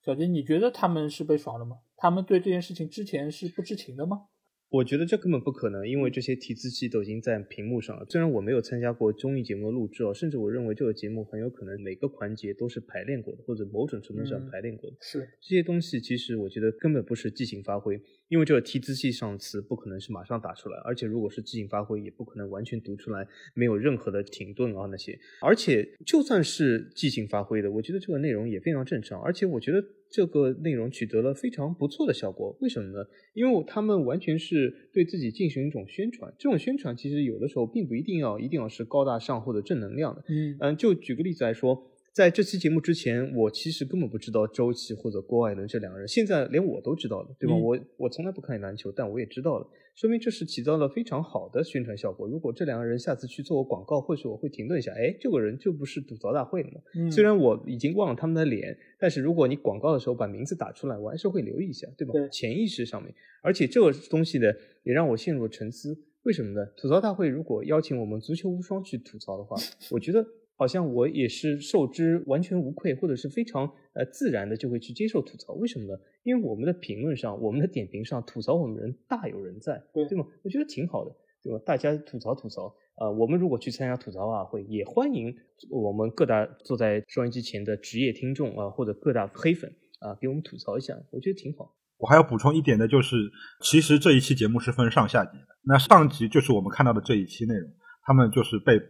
[0.04, 1.78] 小杰，你觉得他们是被耍了吗？
[1.98, 4.28] 他们对这件事情之前是不知情的吗？
[4.70, 8.06] 我觉得这根本不可能，因为这些提词器都已经在屏幕上了。
[8.10, 14.98] 虽然我没有参加过综艺节目的录制哦，甚至我认为这个节目很有可能每个环节都是排练过的，或者某种程度上排练过的。
[15.00, 25.18] 是这些东西，其实我觉得根本不是即兴发挥，因为这个提词器上词不可能是马上打出来，而且如果是即兴发挥，也不可能完全读出来，没有任何的停顿啊那些。
[25.42, 29.84] 而且就算是即兴发挥的，我觉得这个内容也非常正常，而且我觉得。
[30.08, 33.06] 这个内容取得了非常不错的效果，为什么呢？
[33.34, 40.24] 因为他们完全是对自己进行一种宣传，这种宣传其实有的时候并不一定要一定要是高大上或者正能量的。
[40.30, 41.92] 嗯嗯，就举个例子来说。
[42.16, 47.54] 在这期节目之前，我其实根本不知道周琦或者郭艾伦这两个人，现在连我都知道了，对吧？
[47.54, 52.26] 我我从来不看篮球，但我也知道了，说明这是起到了非常好的宣传效果。
[52.26, 57.12] 如果这两个人下次去做我广告，或许我会停顿一下，哎，这个人就不是吐槽大会了嘛？
[57.12, 62.14] 虽然我已经忘了他们的脸，但是如果你广告的时候把名字打出来，我还是会留意一下，对吧？
[62.32, 64.48] 潜意识上面，而且这个东西呢，
[64.84, 65.94] 也让我陷入了沉思。
[66.24, 66.66] 为什么呢？
[66.78, 69.58] 吐槽大会如果邀请我们足球无双去吐槽的话，
[69.92, 70.26] 我觉得。
[70.58, 75.54] 好像我也是受之完全无愧，或者是非常呃自然的就会去接受吐槽。
[75.54, 76.00] 为什么呢？
[76.24, 80.26] 因为我们的评论上、我们的点评上吐槽我们人大有人在，对对吗？
[80.44, 81.12] 我觉得挺好的，
[81.44, 81.62] 对吧？
[81.66, 85.36] 大家吐槽吐槽啊，我们如果去参加吐槽大会，也欢迎
[85.70, 91.76] 我们各大坐在收音机前的职业听众啊，或者各大黑粉啊，给我们吐槽一下，我觉得挺好。
[91.98, 93.16] 我还要补充一点的就是，
[93.62, 97.70] 其实这一期节目是分上下集的，那上集就是我们看到的这一期内容，
[98.04, 98.82] 他们就是被。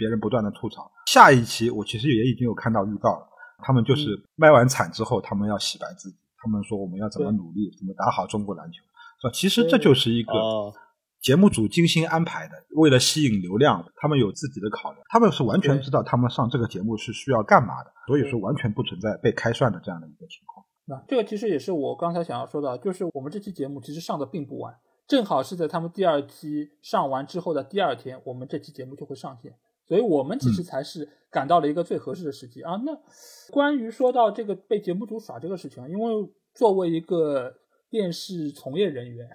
[0.00, 3.28] 别人不断的吐槽，下一期我其实也已经有看到预告了。
[3.58, 8.78] 他们就是卖完惨之后，他们要洗白自己，他们说我们要怎么努力，怎么打好中国篮球，
[9.20, 9.30] 是吧？
[9.34, 10.32] 其实这就是一个
[11.20, 20.64] 节目组精心安排的，为了吸引流量，他们有自己的考量，他们是完全知道他们上这个节目是需要干嘛的，所以说完全不存在被开涮的这样的一个情况。
[20.86, 24.74] 那这个其实也是我刚才想要说的，就是我们这期节目其实上的并不晚，
[25.06, 29.52] 正好是在他们第二期上完之后的第二天，我们这期节目就会上线。
[29.90, 32.80] 所以我们其实才是赶到了一个最合适的时机啊。
[32.86, 32.96] 那
[33.50, 37.56] 关于说到这个被节目组耍这个事情，因为作为一个
[37.90, 39.28] 电视从业人员，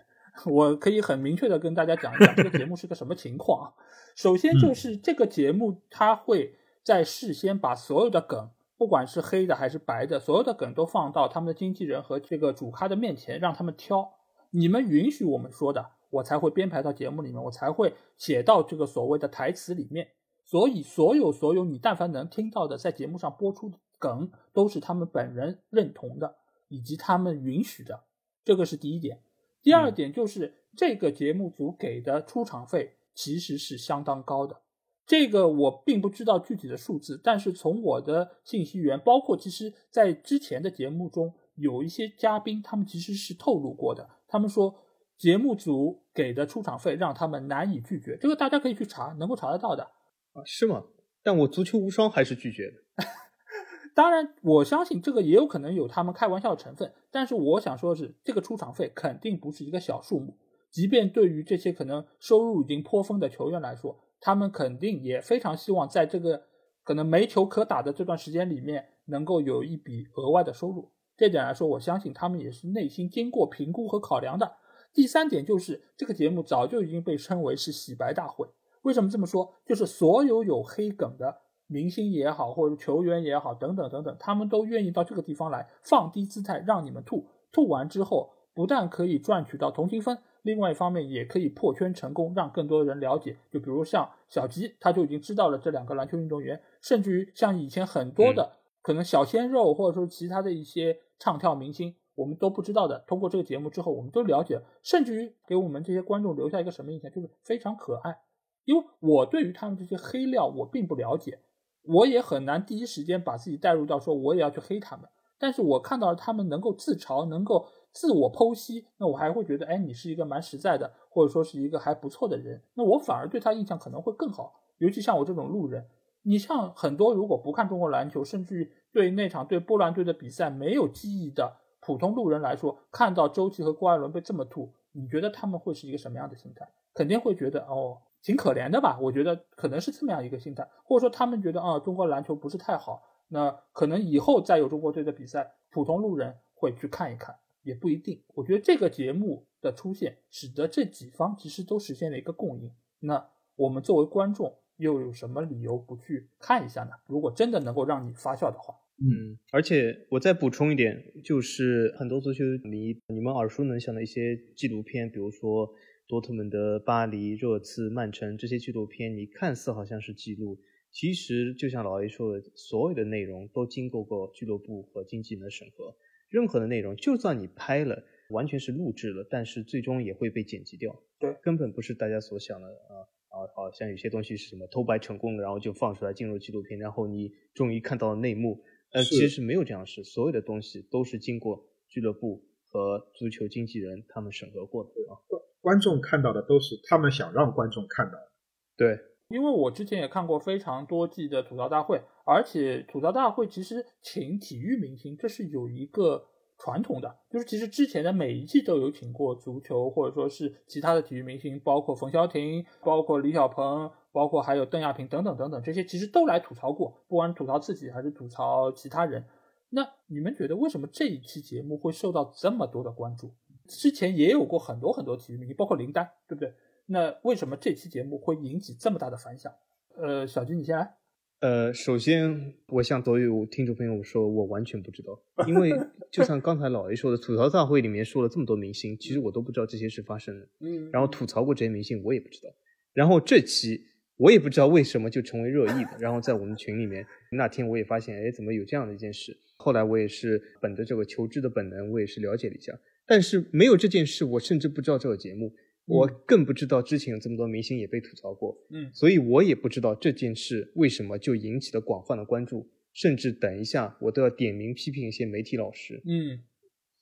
[0.45, 3.73] 我可以很明确的跟大家讲一讲这个节目是个什么情况。
[4.15, 14.13] 首先就是这个节目，它会在事先把所有的梗，不管是黑的还是白的，所有的梗都放到他们的经纪人和这个主咖的面前，让他们挑。
[14.51, 20.07] 你们允许我们说的，我才会编排到节目里面，我才会写到这个所谓的台词里面。
[20.45, 26.35] 所以，所有所有你但凡能听到的在节目上播出的梗，都是他们本人认同的，
[26.67, 28.03] 以及他们允许的，
[28.43, 29.21] 这个是第一点。
[29.63, 34.61] 第二点就是这个节目组给的出场费其实是相当高的，
[35.07, 44.75] 这个我并不知道具体的数字，但是从我的信息源，包括其实在之前的节目中有一些嘉宾，他们其实是透露过的，他们说
[45.17, 49.89] 节目组给的出场费让他们难以拒绝，这个大家可以去查，能够查得到的。
[50.35, 50.83] 啊，是吗？
[51.23, 53.05] 但我足球无双还是拒绝的。
[53.95, 60.37] 当然，我相信这个也有可能有他们开玩笑的成分，但是我想说的是，这个出场费肯定不是一个小数目。
[60.69, 66.43] 即便对于这些可能收入已经颇丰的球员来说，他们肯定也非常希望在这个
[66.83, 70.91] 可能没球可打的这段时间里面，能够有一笔额外的收入。
[71.15, 74.57] 这点来说，我相信他们也是内心经过评估和考量的。
[74.93, 78.45] 第三点就是，这个节目早就已经被称为是洗白大会。
[78.85, 79.51] 为什么这么说？
[79.65, 87.25] 就是所有有黑梗的明星也好，或者球员也好，等等等等，他们都愿意到这个地方来放低姿态，让你们吐。
[87.51, 90.19] 吐完之后，不但可以赚取到同情分。
[90.43, 93.35] 另外一方面也可以破圈成功，让更多的人了解。
[93.51, 98.51] 就比如像小吉，他就已经知道了这两个篮球运动员，甚至于像以前很多的
[98.83, 103.03] 可能小鲜肉，或者说其他的一些唱跳明星，我们都不知道的。
[103.07, 108.19] 通过这个节目之后，我们都了解，甚至于给我们这些观众留下一个什么印象，就是非常可爱。
[108.65, 111.39] 因为我对于他们这些黑料我并不了解，
[111.83, 115.07] 我也很难第一时间把自己带入到说我也要去黑他们。
[115.37, 117.65] 但是我看到了他们能够自嘲，能够。
[117.97, 124.53] 自我剖析，那我还会觉得，哎，你是一个蛮实在的，或者说是一个还不错的人，那我反而对他印象可能会更好。
[124.79, 125.87] 尤其像我这种路人，
[126.23, 136.67] 你像很多如果不看中国篮球，甚至于对那场对波兰队的比赛没有记忆的普通路人来说，看到周琦和郭艾伦被这么吐，你觉得他们会是一个什么样的心态？
[136.93, 138.99] 肯定会觉得哦，挺可怜的吧？
[138.99, 147.35] 我觉得可能是这么样一个心态，或者说他们觉得啊，中国篮球不是太好，那可能以后再有中国队的比赛，普通路人会去看一看。
[147.61, 152.71] 也不一定，我觉得这个节目的出现，使得这几方其实都实现了一个共赢。
[152.99, 156.91] 那我们作为观众，又有什么理由不去看一下呢？
[157.07, 165.67] 如果真的能够让你发笑的话，嗯，而且我再补充一点，就是很多足球迷你们耳熟能详的一些纪录片，比如说
[166.07, 170.59] 多特蒙德、巴黎、热刺、曼城这些纪录片，你看似好像是记录，
[170.91, 175.95] 其实就像老 A 说的，所有的内容都经过过俱乐部和经纪人的审核。
[176.29, 181.01] 任何的内容，就算你拍了，完全是录制了，但是最终也会被剪辑掉。
[181.17, 182.93] 对，根本不是大家所想的啊
[183.29, 183.35] 啊！
[183.55, 188.61] 好像有些东西是什么偷拍成功了，然后就放出来进入纪录片，然后你终于看到了内幕。
[188.91, 195.17] 呃，其实是没有这样事，所有的东西都是经过俱乐部和足球经纪人他们审核过的啊。
[195.65, 198.31] 观众看到的都是他们想让观众看到的。
[198.77, 198.99] 对。
[199.29, 206.27] 因为我之前也看过非常多季的吐槽大会，而且吐槽大会其实请体育明星，这是有一个
[206.59, 219.25] 传统的，就是其实之前的每一季都有请过足球或者说是其他的体育明星，包括冯潇霆，包括李小鹏，包括还有邓亚萍等等等等，这些其实都来吐槽过，不管吐槽自己还是吐槽其他人。
[219.71, 223.33] 那你们觉得为什么这一期节目会受到这么多的关注？
[223.67, 226.53] 之前也有过很多很多体育明星，包括林丹，对不对？
[226.85, 229.51] 那为什么这期节目会引起这么大的反响？
[229.97, 230.95] 呃，小军你先来。
[231.41, 235.71] 呃，首先我向所有听众朋友说，我完全不知道，因为
[236.09, 240.47] 就像刚才老 A 说的，吐槽大会里面说了这么多明星，其实我都不知道这些事发生了。
[240.59, 240.89] 嗯。
[240.91, 242.49] 然后吐槽过这些明星，我也不知道。
[242.93, 243.83] 然后这期
[244.17, 245.97] 我也不知道为什么就成为热议的。
[245.99, 249.37] 然后在我们群里面，那天我也发现，哎，怎么有这样的一件事？
[249.57, 252.73] 后来我也是本着这个求知的本能，我也是了解了一下。
[253.07, 255.53] 但是没有这件事，我甚至不知道这个节目。
[255.87, 266.41] 我更不知道之前有这么多明星也被吐槽过，嗯，所以我也不知道这件事为什么就引起了广泛的关注，甚至等一下我都要点名批评一些媒体老师，嗯，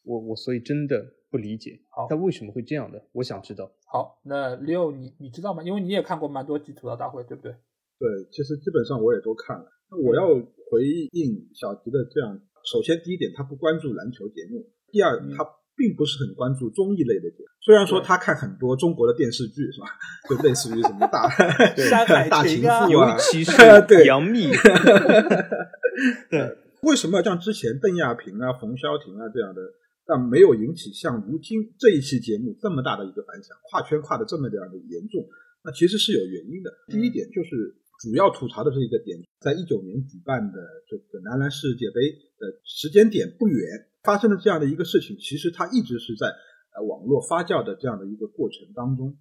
[0.04, 3.02] 我我所以真的不理解，好，他为什么会这样的？
[3.14, 3.72] 我想知道。
[3.86, 5.64] 好，那 Leo 你你知道吗？
[5.64, 7.54] 因为你也看过蛮多集吐槽大会，对不对？
[7.54, 9.66] 对，其实基本上我也都看了。
[9.90, 10.28] 那我要
[10.70, 14.60] 回应小吉的这样，首先第一点，他不关注篮球节目；
[14.92, 15.63] 第二，他。
[15.76, 19.88] 并不是很关注综艺类的节目，虽然说他看很多中国的电视剧，是吧？
[20.30, 21.28] 就类似于什么大
[21.90, 23.52] 山海大情妇啊，尤其是
[24.06, 24.52] 杨幂。
[26.30, 29.62] 对，为什么要像之前邓亚萍啊、冯潇霆啊这样的，
[30.06, 35.26] 但没有引起像如今这一期节目这么大的一个反响，跨圈跨的这么样的严重？
[35.66, 36.72] 那其实是有原因的。
[36.88, 43.88] 第一点就是主要吐槽的这一个点，在一九年举办的这个男篮世界杯的时间点不远。
[44.04, 46.28] 发生了这样的一个事情，其实它一直是在
[46.76, 49.16] 呃网络发酵的这样的一个过程当中，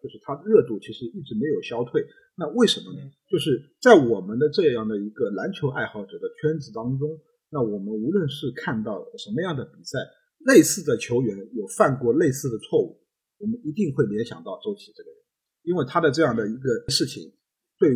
[0.00, 2.06] 就是它热度其实一直没有消退。
[2.38, 3.02] 那为什么呢？
[3.28, 7.18] 就是在我们的这样的一个篮球爱好者的圈子当中，
[7.50, 9.98] 那我们无论是看到什么样的比赛，
[10.46, 13.02] 类似的球员有犯过类似的错误，
[13.38, 15.18] 我们一定会联想到周琦这个人，
[15.64, 17.34] 因为他的这样的一个事情，
[17.76, 17.90] 对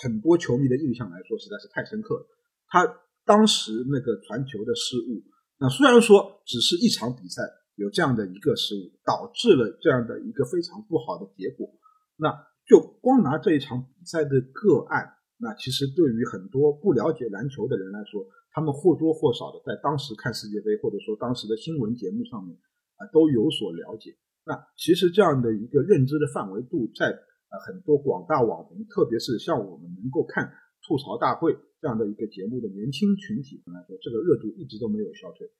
[0.00, 2.26] 很多球迷的印象来说实在是太深刻了。
[2.68, 2.86] 他
[3.26, 5.24] 当时那个传球的失误。
[5.62, 7.40] 那虽然说只是一场比赛
[7.76, 11.70] 有这样的一个失误，导致了这样的一个非常不好的结果，
[12.16, 12.34] 那
[12.66, 22.58] 就光拿这一场比赛的个案，那其实对于很多不了解篮球的人来说，他们或多或少的在当时看世界杯或者说当时的新闻节目上面
[22.98, 24.18] 啊都有所了解。
[24.44, 30.52] 那其实这样的一个认知的范围度，在呃很多广大网民，特别是像我们能够看
[30.82, 35.50] 吐槽大会这样的一个节目的年轻群体来说，这个热度一直都没有消退。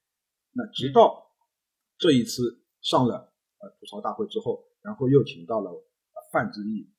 [0.53, 1.33] 那直到
[1.99, 5.70] 这一次上了呃吐槽大会之后，然后又请到了
[6.33, 6.91] 范志毅，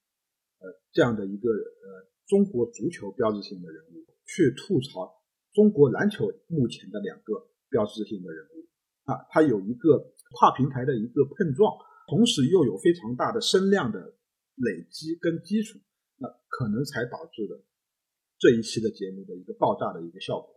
[0.59, 5.21] 呃这样的一个呃中国足球标志性的人物去吐槽
[5.53, 8.67] 中国篮球目前的两个标志性的人物
[9.11, 10.11] 啊，他有一个。
[10.35, 14.15] 跨平台的一个碰撞，同时又有非常大的声量的
[14.55, 15.77] 累积跟基础，
[16.17, 17.63] 那可能才导致了
[18.43, 20.51] 这一期的节目的一个爆炸的一个效果。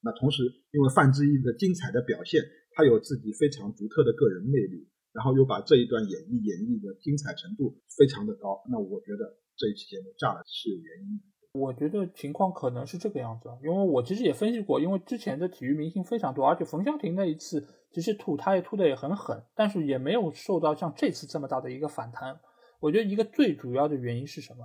[0.00, 0.40] 那同时，
[0.72, 2.40] 因为范志毅的精彩的表现，
[2.72, 11.28] 他有自己非常独特的个人魅力，然后又把这一段演绎演绎的精彩程度非常的高，那我觉得这一期节目炸了是有原因的。
[11.52, 17.68] 我觉得情况可能是这个样子，因为我其实也分析过，因为之前的体育明星非常多，而且冯潇霆那一次。
[17.90, 22.38] 其实吐他也吐的也很狠，但是也没有受到像这次这么大的一个反弹。
[22.80, 24.58] 我觉得一个最主要的原因是什么？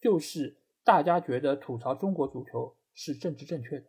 [0.00, 0.59] 就是
[0.90, 3.86] 大家觉得吐槽中国足球是政治正确的，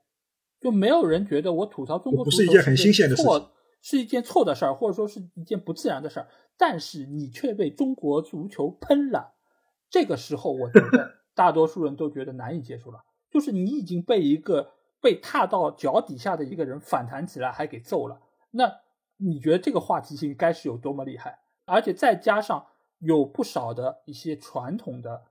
[0.59, 3.49] 就没有人觉得我吐槽中国足球是一件很新鲜的事情，
[3.81, 6.27] 是一件错的事儿，或者说是一件不自然的事儿。
[6.59, 9.33] 但是你却被中国足球喷了，
[9.89, 12.99] 这个时候我觉得 大多数人都觉得难以接受了，
[13.31, 14.69] 就是你已经被一个
[15.01, 18.21] 被踏到脚底下的一个人反弹起来，还给揍了。
[18.51, 18.71] 那
[19.17, 21.39] 你觉得这个话题性该是有多么厉害？
[21.65, 22.63] 而且再加上
[22.99, 25.23] 有不少的一些传统的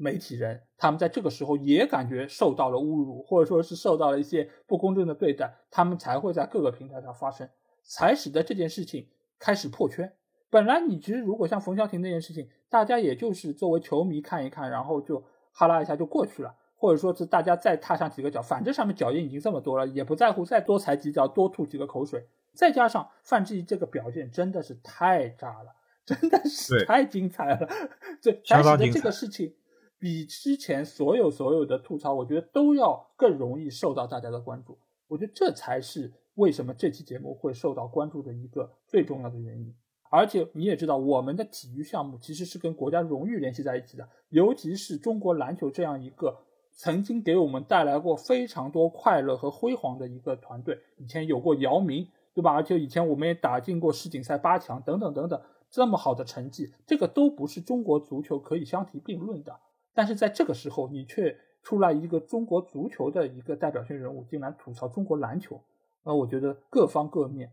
[0.00, 7.48] 媒体人，他们在这个时候也感觉受到了侮辱，或者说是受到了一些不公正的对待，他们才会在各个平台上发声，
[7.82, 10.12] 才使得这件事情开始破圈。
[10.48, 15.22] 本来你其实如果像冯潇霆那件事情，大家也就是作为球迷看一看，然后就
[15.52, 22.26] 哈拉一下就过去了，或者说是大家再踏上几个脚，反正上面脚印已经这么多了，也不在乎再多踩几脚，多吐几个口水。
[22.52, 25.72] 再加上范志毅这个表现真的是太炸了，
[26.04, 27.68] 真的是太精彩了，
[28.20, 29.54] 对，才使得这个事情
[30.00, 34.76] 比之前所有所有的吐槽，我觉得都要更容易受到大家的关注。
[35.06, 39.72] 我觉得这才是为什么这期节目会受到关注的一个最重要的原因。
[40.10, 46.36] 而且你也知道，我们的体育项目其实是跟国家荣誉联系在一起的，尤其是中国篮球这样一个
[46.72, 52.08] 曾经给我们带来过非常多快乐和辉煌的一个团队，以前有过姚明。
[52.32, 52.52] 对吧？
[52.52, 59.58] 而且以前我们也打进过世锦赛八强，等等等等，这么好的成绩，这个都不是中国足球可以相提并论的。
[60.00, 65.60] 但是在这个时候，你却出来一个中国足球的一个代表性人物，竟然吐槽中国篮球，
[66.04, 67.52] 那我觉得各方各面，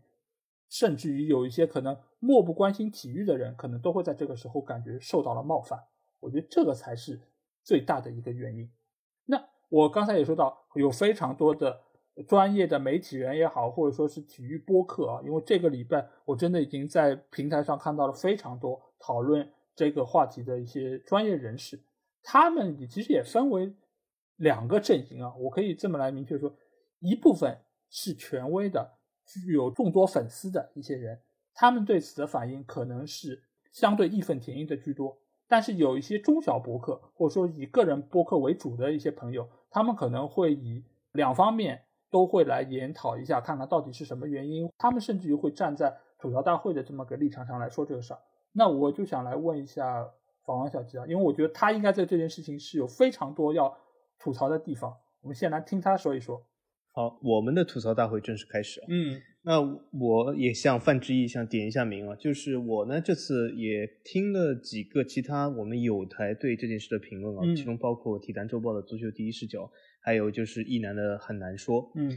[0.70, 5.78] 甚至于有一些可能漠不关心体育的人，可能都会在这个时候感觉受到了冒犯。
[6.20, 7.20] 我觉得这个才是
[7.62, 8.70] 最大的一个原因。
[9.26, 11.82] 那我刚才也说到，有非常多的。
[12.26, 21.78] 专业的媒体人也好，或者说是体育播客啊，因为这个礼拜我真的已经在平台上看到了非常多讨论这个话题的一些专业人士，
[22.22, 23.74] 他们也其实也分为
[24.36, 26.54] 两个阵营啊，我可以这么来明确说，
[27.00, 27.58] 一部分
[27.90, 31.20] 是权威的、具有众多粉丝的一些人，
[31.54, 33.42] 他们对此的反应可能是
[33.72, 41.84] 相对义愤填膺的居多，但是有一些中小博客或者说以个人博客为主的一些朋友，他们可能会以两方面。
[42.10, 44.72] 都会来研讨一下，看看到底是什么原因。
[44.78, 48.20] 他们甚至于会站在吐槽大会的这么个立场上来说这个事儿。
[48.50, 50.10] 那我就想来问一下
[50.48, 53.70] 访王小吉啊，因为我觉得他应该在这件事情是有非常多要
[54.18, 54.90] 吐槽的地方。
[55.20, 56.42] 我们先来听他说一说。
[56.92, 58.86] 好，我们的吐槽大会正式开始啊。
[58.88, 69.70] 嗯，那我也向范志毅想点一下名啊，就是我呢这次也听了几个其他我们有台对这件事的评论啊，其中包括体坛周报的足球第一视角。
[70.00, 72.10] 还有就是一男的很难说，嗯，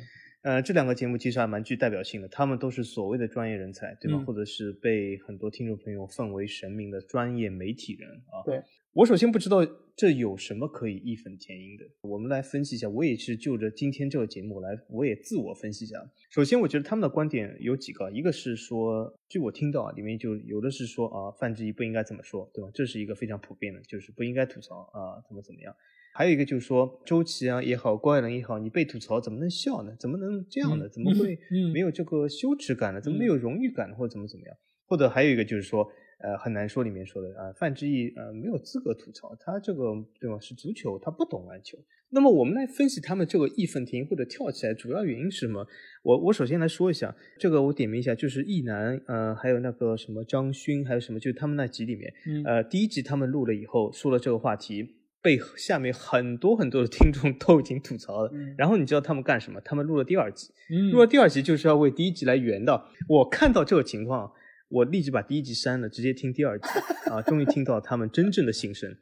[0.44, 4.18] 呃，这两个节目其实还蛮具代表性的，他们都是所谓的专业人才，对吧？
[4.26, 8.42] 或者是被很多听众朋友奉为神明的专业媒体人啊。
[8.44, 8.62] 对
[8.94, 9.60] 我首先不知道
[9.96, 12.90] 这有什么可以义愤填膺的，我们来分析一下。
[12.90, 15.96] 我也是就着今天这个节目来，我也自我分析一下。
[16.32, 22.70] 首先，我觉得他们的观点有几个，一个是说，据我听到啊，里面就有的是说啊，范志毅不应该怎么说，对吧？
[22.74, 25.74] 这是一个非常普遍的，就是不应该吐槽啊，怎么怎么样。
[26.14, 29.96] 还有一个就是说，周琦啊也好，郭艾伦也好，你被吐槽怎么能笑呢？
[30.00, 30.88] 怎么能这样呢？
[30.90, 31.40] 怎么会
[31.74, 33.00] 没有这个羞耻感呢？
[33.00, 34.56] 怎么没有荣誉感呢，或者怎么怎么样？
[34.88, 35.88] 或者还有一个就是说，
[36.20, 39.84] 呃，很难说里面说的啊，范志毅呃没有资格吐槽，他这个
[40.20, 40.38] 对吧？
[40.40, 41.78] 是足球，他不懂篮球。
[42.14, 45.66] 那么我们来分析他们这个义愤填膺或者跳起来，主要原因是什么？
[46.04, 54.98] 我我首先来说一下，这个我点名一下，就是易男，呃，还有那个什么张勋，还有什么，就是他们那集里面，呃，第一集他们录了以后说了这个话题。
[55.22, 58.32] 被下面很多很多的听众 都已经吐槽了。
[58.34, 59.62] 嗯然后你知道他们干什么？
[59.62, 62.86] 他们录了第二集，嗯录了第二集就是要为第一集来圆的。
[63.08, 64.32] 我看到这个情况，
[64.70, 66.68] 我立即把第一集删了，直接听第二集
[67.12, 68.96] 啊，终于听到他们真正的心声。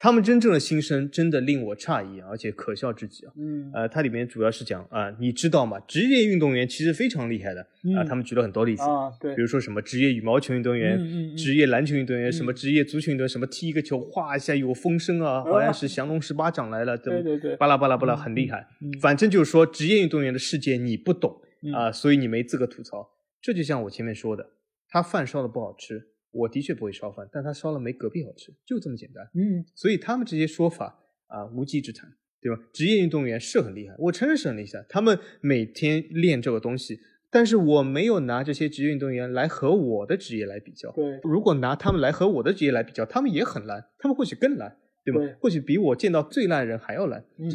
[0.00, 3.32] 他们真正的心声真的令我诧异，而且可笑至极啊！
[3.36, 3.68] 嗯。
[3.74, 5.80] 呃，它里面主要是讲啊、你知道吗？
[5.88, 9.34] 职业运动员其实非常厉害的啊、嗯他们举了很多例子，啊对。
[9.34, 11.36] 比如说什么职业羽毛球运动员、嗯嗯嗯。
[11.36, 17.56] 职业篮球运动员、什么嗯职业足球运动员，什么踢一个球，哗一下有风声啊，好像是降龙十八掌来了，对对对。
[17.56, 18.68] 巴拉巴拉巴拉，嗯很厉害。
[18.80, 18.92] 嗯。
[19.00, 21.72] 反正就是说，职业运动员的世界你不懂嗯。
[21.72, 23.10] 啊、所以你没资格吐槽。
[23.42, 24.50] 这就像我前面说的，
[24.88, 29.24] 他饭烧的不好吃，我的确不会烧饭，但他烧了没隔壁好吃，就这么简单。
[29.34, 32.10] 嗯所以他们这些说法啊、无稽之谈，
[32.40, 32.62] 对吧？
[32.72, 37.00] 职业运动员是很厉害，我承认是很厉害，他们每天练这个东西，
[37.30, 40.90] 但是我没有拿这些职业运动员来和我的职业来比较。
[40.92, 45.20] 对如果拿他们来和我的职业来比较，他们也很烂，他们或许更烂，对吧？
[45.20, 47.24] 对或许比我见到最烂的人还要烂。
[47.38, 47.50] 嗯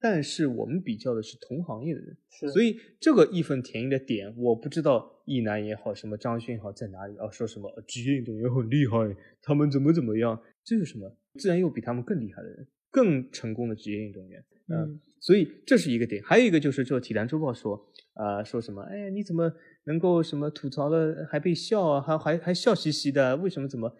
[0.00, 7.30] 但是我们比较的是同行业的人，是所以这个义愤填膺的点，我不知道易楠也好，什么张勋也好在哪里啊？
[7.30, 10.42] 说什么呃职业运动员很厉害，他们怎么怎么样？
[10.64, 11.16] 这有什么？
[11.38, 14.42] 自然有比他们更厉害的人，更成功的职业运动员。
[14.68, 17.74] 呃嗯所以这是一个点，还有一个就是，这个《体坛周报》说，
[18.14, 18.80] 啊、说什么？
[18.82, 19.52] 哎，你怎么
[19.86, 22.00] 能够什么吐槽了还被笑啊？
[22.00, 23.36] 还还还笑嘻嘻的？
[23.38, 23.66] 为什么？
[23.66, 23.92] 怎么？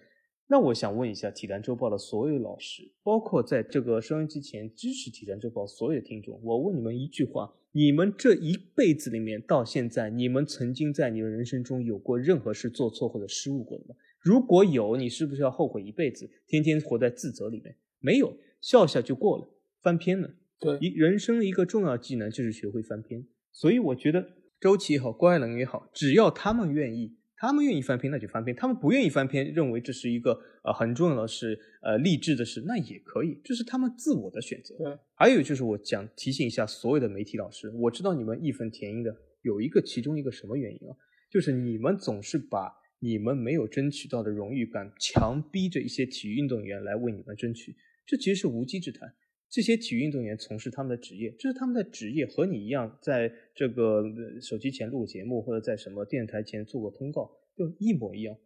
[0.47, 13.95] 那我想问一下《体坛周报》的所有老师，包括在这个收音机前支持《体坛周报》所有的听众，我问你们一句话：你们这一辈子里面到现在，你们曾经在你的人生中有过任何事做错或者失误过的吗？
[14.21, 17.77] 如果有，你是不是要后悔一辈子，天天活在自责里面？
[18.01, 19.49] 没有，笑笑就过了，
[19.83, 20.35] 翻篇了。
[20.59, 34.77] 对一人生一个重要技能就是学会翻篇，所以我觉得周琦也好，郭艾伦也好，只要他们愿意，他们愿意翻篇那就翻篇，他们不愿意翻篇，认为这是一个呃很重要的事，呃励志的事，那也可以，这是他们自我的选择。
[34.77, 40.97] 对，还有就是我讲提醒一下所有的媒体老师，我知道你们义愤填膺的有一个其中一个什么原因啊，
[41.31, 49.15] 就是你们总是把你们没有争取到的荣誉感强逼着一些体育运动员来为你们争取，这其实是无稽之谈。
[49.51, 58.37] 这些体育运动员从事他们的职业，这是他们的职业，和你一样，在这个呃手机前录节目，或者在什么电台前做过通告，就一模一样。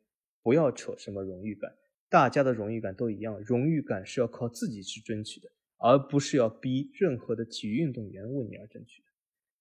[0.44, 1.72] 不要扯什么荣誉感，
[2.08, 5.48] 大家的荣誉感都一样，荣誉感是要靠自己去争取的，
[5.78, 9.08] 而不是要逼任何的体育运动员为你而争取的。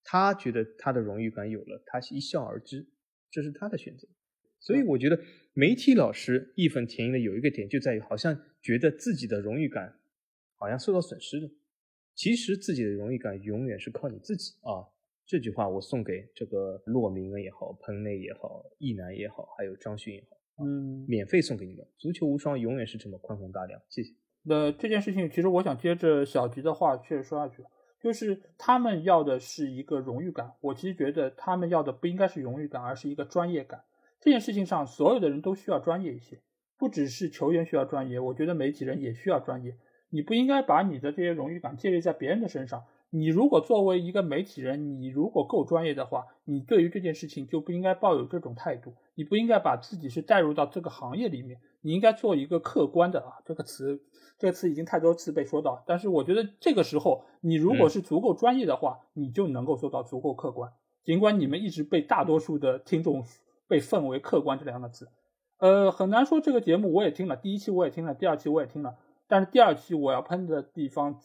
[0.04, 2.88] 他觉得他的荣誉感有了，他一笑而之，
[3.30, 4.08] 这是他的选择。
[4.60, 5.20] 所以我觉得
[5.54, 10.00] 媒体老师义愤填膺的有一个点就在于，好像觉得自己的荣誉感
[10.62, 11.50] 好像受到损失了。
[12.14, 14.86] 其实自己的荣誉感永远是靠你自己啊！
[15.26, 21.84] 这句话我送给这个骆明恩也好、彭磊也好、易南也好，还有张勋也好，嗯，免费送给你们。
[21.98, 24.14] 足球无双永远是这么宽宏大量，谢谢。
[24.44, 27.64] 那这件事情，其实我想接着小菊的话确实说下去，
[28.00, 30.52] 就是他们要的是一个荣誉感。
[30.60, 33.84] 我其实觉得他们要的不应该是荣誉感，而是一个专业感。
[34.20, 36.42] 这件事情上，所有的人都需要专业一些，
[36.78, 39.78] 不只是球员需要专业，我觉得媒体人也需要专业。
[40.12, 42.84] 你不应该把你的这些荣誉感建立在别人的身上。
[43.14, 48.94] 你如果作为一个媒体人，你如果够专业的话，你对于这件事情就不应该抱有这种态度。
[49.16, 54.02] 你不应该把自己是带入到这个行业里面，你应该做一个客观的啊，这个词，
[54.40, 55.84] 这个词已经太多次被说到。
[55.86, 60.72] 但是我觉得这个时候，你如果是足够专业的话，你就能够做到足够客观。
[61.04, 63.26] 尽管你们一直被大多数的听众
[63.68, 65.10] 被奉为客观这两个字，
[65.58, 68.96] 呃，很难说这个节目我也听了，第一期我也听了，第二期我也听了。
[69.32, 71.18] 但是第二期我要喷的地方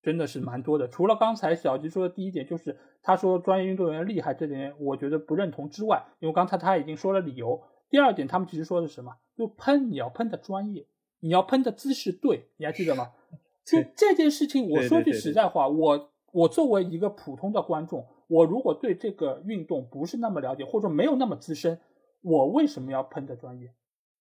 [0.00, 7.62] 真的是蛮多的，除了刚才小吉说的第一点，就是他说专业运动员厉害这点，我觉得不认同之外，因为刚才他已经说了理由。
[7.90, 9.16] 第二点，他们其实说的是什么？
[9.36, 10.86] 就喷你要喷的专业，
[11.20, 13.12] 你要喷的姿势对，你还记得吗？
[13.66, 21.78] 就这件事情，我说句实在话，我我作为一个普通的观众，我如果对这个运动不是那么了解，或者说没有那么资深，
[22.22, 23.74] 我为什么要喷的专业？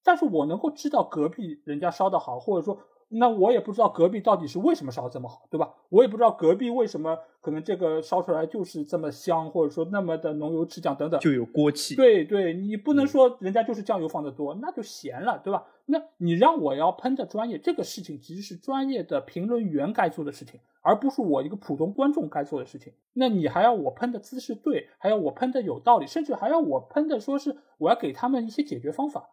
[0.03, 2.81] 但是我能够知道隔壁人家烧的好，或者说。
[3.15, 5.73] 那我也不知道隔壁到底是为什么烧这么好，对吧？
[5.89, 11.95] 我也不知道隔壁为什么可能这个烧出来就是这么香，或者说那么的浓油赤酱等等，就有锅气。
[11.95, 15.65] 对对，你不能说人家就是酱油放的多，那就咸了，对吧？
[15.85, 22.93] 那你让我要喷的专业，这个事情其实是专业的评论员该做的事情，而不是我一个普通观众该做的事情。
[23.13, 29.29] 那你还要我喷的姿势对，还要我喷的有道理，甚至还要我喷的说是我要给他们一些解决方法。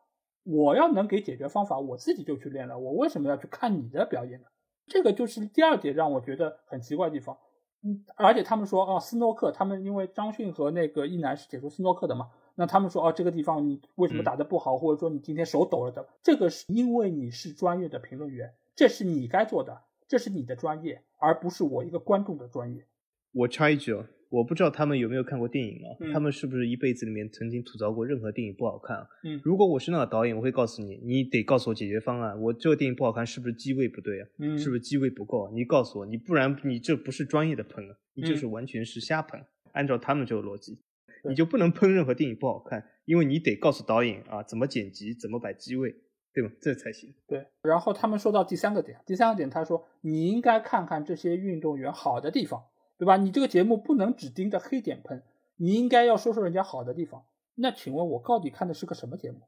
[0.50, 2.78] 我要能给解决方法，我自己就去练了。
[2.78, 4.48] 我为什么要去看你的表演呢？
[4.86, 7.38] 这个就是第二点让我觉得很奇怪的地方。
[7.82, 19.82] 嗯，而且他们说哦，斯诺克，他们因为张迅和那个一男是解说斯诺克的嘛，那他们说哦，这个地方你为什么打得不好，或者说你今天手抖了的，这个是因为你是专业的评论员，这是你该做的。
[20.08, 22.84] 这是你的专业，而不是我一个观众的专业。
[23.32, 25.96] 我插一句哦，我不知道他们有没有看过电影啊？
[26.00, 29.06] 嗯他们是不是一辈子里面曾经吐槽过任何电影不好看啊？
[29.24, 32.40] 嗯如果我是那个导演，我会告诉你，你得告诉我解决方案。
[32.40, 34.28] 我这个电影不好看，是不是机位不对啊？
[34.38, 35.50] 嗯是不是机位不够啊？
[35.54, 39.40] 你告诉我，你不然你这不是专业的喷了，你就是嗯完全是瞎喷。
[39.72, 40.80] 按照他们这个逻辑，
[41.28, 45.94] 你就不能喷任何电影不好看，因为你得告诉导演啊怎么剪辑，怎么摆机位，
[46.34, 46.50] 对吧？
[46.60, 47.14] 这才行。
[47.28, 52.64] 对，然后他们说到第三个点，第三个点他说你应该看看这些运动员好的地方，
[53.00, 53.16] 对吧？
[53.16, 55.22] 你这个节目不能只盯着黑点喷，
[55.56, 57.24] 你应该要说说人家好的地方。
[57.54, 59.40] 那请问我到底看的是个什么节目？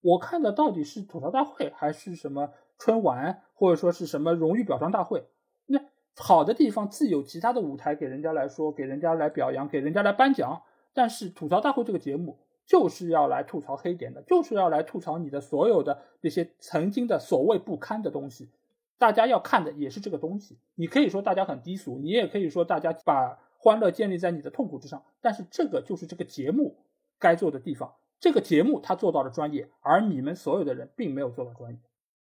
[0.00, 5.24] 我看的到底是吐槽大会，还是什么春晚，或者说是什么荣誉表彰大会？
[5.66, 5.80] 那
[6.16, 10.62] 好的地方自有其他的舞台给人家来说，给人家来表扬，给人家来颁奖。
[10.92, 18.50] 但是吐槽大会这个节目就是要来吐槽黑点的，就是要来吐槽你的所有的那些曾经的所谓不堪的东西。
[18.98, 20.58] 大家要看的也是这个东西。
[20.74, 26.76] 你可以说大家很低俗，你也可以说大家把欢乐建立在你的痛苦之上，但是这个就是这个节目
[27.18, 27.94] 该做的地方。
[28.18, 31.78] 这个节目他做到了专业，而你们所有的人并没有做到专业。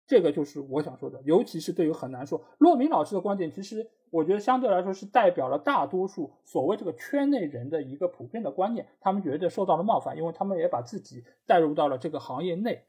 [0.05, 2.43] 这个就是我想说的，尤其是对于很难说。
[2.57, 12.83] 骆明老师的观点，其实我觉得相对来说是代表了大多数所谓这个圈内人的一个普遍的观念，他们觉得受到了冒犯，因为他们也把自己带入到了这个行业内。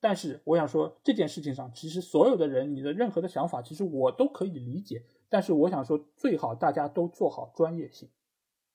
[0.00, 5.02] 但是我想说，这件事情上，其实所有的人，你的任何的想法，其实我都可以理解。
[5.28, 8.08] 但是我想说，最好大家都做好专业性，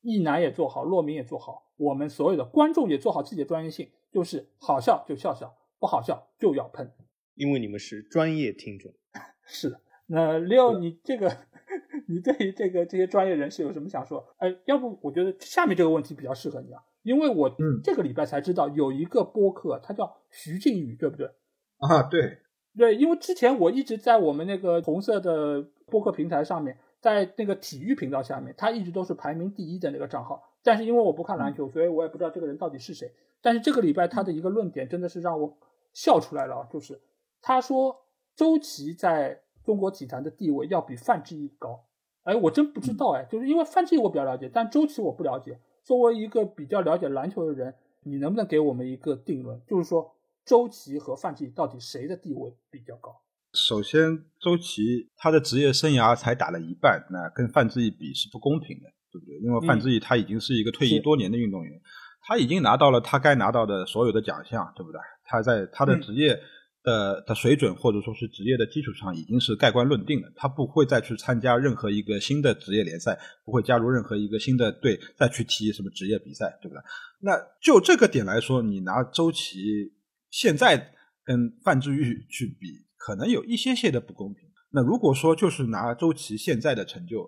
[0.02, 6.92] 一男也做好，骆明也做好，我们所有的观众也做好自己的专业性，就是好笑就笑笑，不好笑就要喷。
[7.36, 8.94] 因为你们是专业听众。
[9.46, 11.36] 是的，那 Leo，你这个，
[12.08, 14.24] 你对于这个这些专业人士有什么想说？
[14.38, 21.28] 哎，要不我觉得下面这个问题比较适合你啊，因为我嗯这个礼拜才知道有一个播客，它叫徐静宇，对不对？
[21.78, 22.40] 啊，对，
[22.76, 30.42] 对，因为之前我一直在我们那个红色的播客平台上面，在那个体育频道下面，他一直都是排名第一的那个账号。
[30.64, 33.12] 但是因为我不看篮球，所以我也不知道这个人到底是谁。
[33.42, 35.58] 但是这个礼拜他的一个论点真的是让我
[35.92, 37.02] 笑出来了啊，就是
[37.42, 41.84] 他说周琦在中国体坛的地位要比范志毅高。
[42.24, 45.60] 哎，我真不知道哎，就是因为范志毅我比较了解，但周琦我不了解。
[45.84, 47.74] 作为一个比较了解篮球的人，
[48.04, 49.62] 你能不能给我们一个定论？
[49.68, 50.16] 就是说
[50.46, 53.22] 周琦和范志毅到底谁的地位比较高？
[53.54, 59.38] 首先，周琦他的职业生涯才打了一半，那跟范志毅比是不公平的，对不对？
[59.40, 61.80] 因为范志毅他已经是一个退役多年的运动员，
[62.22, 65.00] 他已经拿到了他该拿到的所有的奖项，对不对？
[65.26, 66.40] 他在他的嗯职业
[66.84, 70.32] 的、的水准或者说是职业的基础上，已经是盖棺论定了。
[70.36, 76.82] 他不会再去参加任何一个新的职业联赛，不会加入任何一个新的队再去踢什么职业比赛，对不对？
[77.22, 77.32] 那
[77.62, 79.94] 就这个点来说，你拿周琦
[80.30, 80.92] 现在
[81.24, 82.68] 跟范志毅去比，
[82.98, 84.50] 可能有一些些的不公平。
[84.72, 87.22] 那如果说就是拿周琦现在的成就，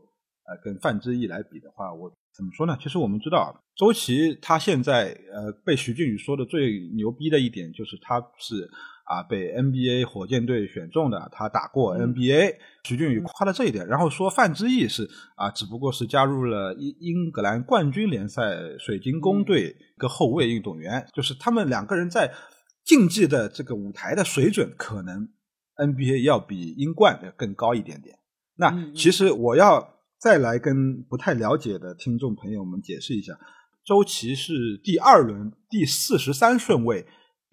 [0.48, 2.78] 呃，跟范志毅来比的话，我怎么说呢？
[2.82, 8.70] 其实我们知道，周琦他现在呃被徐俊宇说的最牛逼的一点就是他是
[9.06, 12.14] 啊被 NBA 火箭队选中的，他打过嗯。
[12.14, 18.42] NBA，、徐俊宇夸了这一点，然后说范志毅是啊只不过是加入了英英格兰冠军联赛
[18.80, 22.34] 水晶宫队一个后卫运动员，就是他们两个人在
[22.84, 25.30] 竞技的这个舞台的水准可能
[25.78, 28.20] NBA 要比英冠要更高一点点。
[28.58, 33.38] 那其实我要再来跟不太了解的听众朋友们解释一下，
[33.86, 37.06] 周琦是第二轮第四十三顺位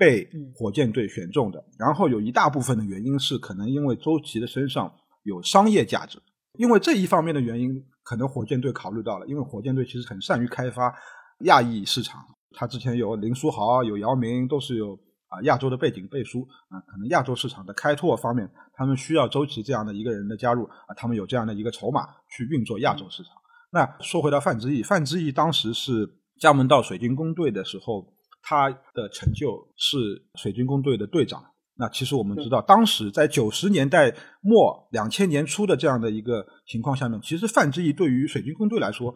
[0.02, 0.52] 被嗯。
[0.54, 4.92] 火箭队选中的，然后有一大部分的原因是可能因为周琦的身上
[5.22, 6.18] 有商业价值，
[6.58, 10.92] 因为这一方面的原因，可能火箭队考虑到了，因为火箭队其实很善于开发
[11.40, 12.20] 亚裔市场，
[12.56, 14.94] 他之前有林书豪、有姚明，都是有
[15.28, 23.32] 啊亚洲的背景背书啊，可能亚洲市场的开拓方面，他们需要周琦这样的一个人的加入啊，他们有这样的一个筹码去运作亚洲市场。
[23.70, 26.06] 那说回到范志毅，范志毅当时是
[26.38, 28.06] 加盟到水晶宫队的时候，
[28.42, 29.98] 他的成就是
[30.34, 31.42] 水军工队的队长。
[31.78, 39.12] 那其实我们知道，当时在九十年代末、两千年初的这样的一个情况下面，其实范志毅对于水军工队来说，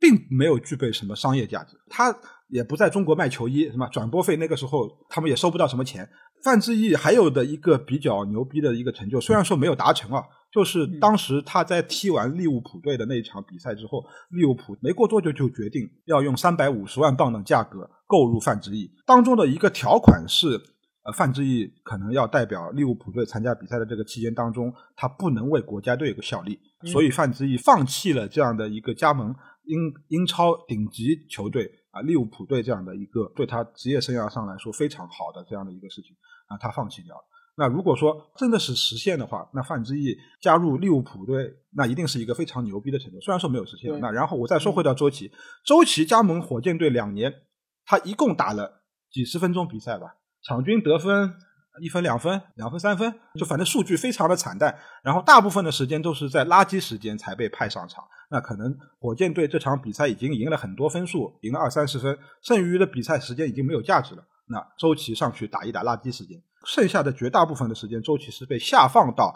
[0.00, 1.76] 并没有具备什么商业价值。
[1.88, 2.12] 他
[2.48, 6.08] 也不在中国卖球衣，什么转播费那个时候他们也收不到什么钱。
[6.42, 20.60] 范志毅还有的一个比较牛逼的一个成就，虽然说没有达成啊，就是当时他在踢完利物浦队的那一场比赛之后，利物浦没过多久就决定要用三百五十万镑的价格购入范志毅，当中的一个条款是。
[21.02, 29.34] 呃，范志毅可能要代表利物浦队参加比赛的这个期间当中，他不能为国家队效力，所以范志毅放弃了这样的一个加盟
[29.64, 29.78] 英
[30.08, 36.14] 英超顶级球队啊利物浦队这样的一个对他职业生涯上来说非常好的这样的一个事情
[36.48, 37.22] 啊，他放弃掉了。
[37.60, 43.20] 那如果说真的是实现的话，那范志毅加入利物浦队，那一定是一个非常牛逼的程度。
[43.20, 45.30] 虽然说没有实现，那然后我再说回到周琦，
[45.62, 47.30] 周琦加盟火箭队两年，
[47.84, 48.80] 他一共打了
[49.12, 51.34] 几十分钟比赛吧，场均得分
[51.82, 54.78] 一分、两分、两分、三分，就反正数据非常的惨淡。
[55.02, 58.02] 然后大部分的时间都是在垃圾时间才被派上场。
[58.30, 64.24] 那可能火箭队这场比赛已经赢了很多分数，赢了二三十分，剩余的比赛时间已经没有价值了。
[64.50, 69.32] 那周琦上去打一打垃圾时间，剩下的绝大部分的时间，周琦是被下放到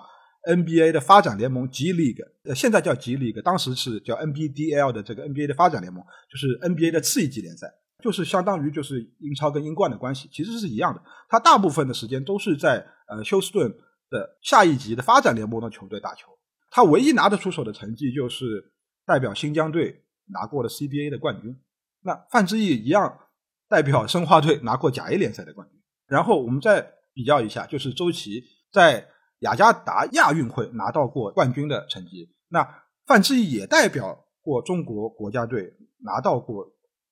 [0.49, 11.01] NBA 的发展联盟 G League，呃，现在叫 G League，当时是叫 NBDL 的这个 NBA 的发展联盟，就是 NBA 的次一级联赛，就是相当于就是英超跟英冠的关系，其实是一样的。
[11.29, 13.73] 他大部分的时间都是在呃休斯顿
[14.11, 16.29] 的下一级的发展联盟的球队打球，
[16.73, 18.73] 他唯一拿得出手的成绩就是
[19.07, 21.57] 代表新疆队拿过了 CBA 的冠军。
[22.03, 23.21] 那范志毅一样。
[23.69, 28.43] 代表申花队拿过甲 A 联赛的冠军，然后我们再比较一下，就是周琦
[28.73, 29.09] 在
[29.41, 32.35] 雅加达亚运会拿到过冠军的成绩。
[32.49, 36.67] 那范志毅也代表过中国国家队拿到过，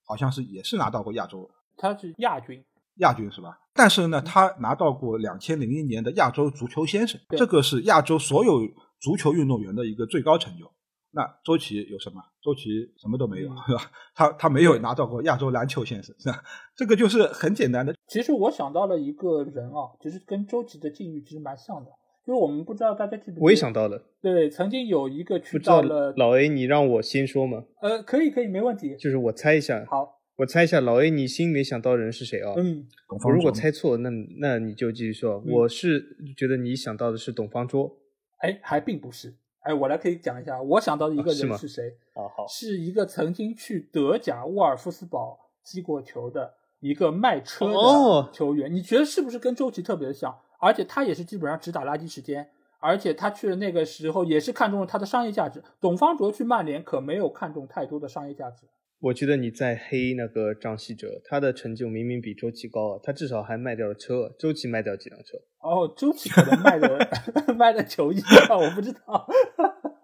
[0.05, 2.65] 好像是也是拿到过亚洲，他是亚军，
[2.97, 3.59] 亚军是吧？
[3.75, 8.61] 但是呢，他拿到过两千零一年的亚洲足球先生，这个是亚洲所有
[9.01, 10.71] 足球运动员的一个最高成就。
[11.15, 12.21] 那周琦有什么？
[12.43, 13.91] 周琦什么都没有，嗯是吧？
[14.15, 16.43] 他他没有拿到过亚洲篮球先生，是吧？
[16.75, 17.95] 这个就是很简单的。
[18.09, 21.91] 其实我想到了一个人啊，其实跟周琦的境遇其实蛮像的，
[22.27, 27.65] 就是我们不知道大家记不记得，我也想到了，对，曾经有一个去不知道到了，老 A，你让我先说吗？
[27.83, 28.97] 呃，可以可以，没问题。
[28.97, 32.55] 就是我猜一下，好，我猜一下，老 A，你心里想到的人是谁啊？
[32.57, 34.09] 嗯，董方我如果猜错，那
[34.41, 35.43] 那你就继续说。
[35.47, 37.99] 嗯我是觉得你想到的是董方卓。
[38.39, 39.37] 哎，还并不是。
[39.63, 41.97] 哎，我来可以讲一下，我想到的一个人是谁？
[42.15, 48.73] 啊，好，是一个曾经去德甲沃尔夫斯堡踢过球的一个卖车哦的球员。
[48.73, 50.37] 你觉得是不是跟周琦特别的像？
[50.59, 52.49] 而且他也是基本上只打垃圾时间，
[52.79, 55.63] 而且他去的那个时候也是看中了他的商业价值。
[55.81, 58.67] 董方卓去曼联可没有看中太多的商业价值。
[59.03, 65.37] 我觉得你在黑那个张稀哲，他的成就明明比周琦高啊，他至少还卖掉了车，周琦卖掉几辆车？
[65.59, 67.09] 哦，周琦可能卖的
[67.59, 69.27] 卖的球衣吧，我不知道。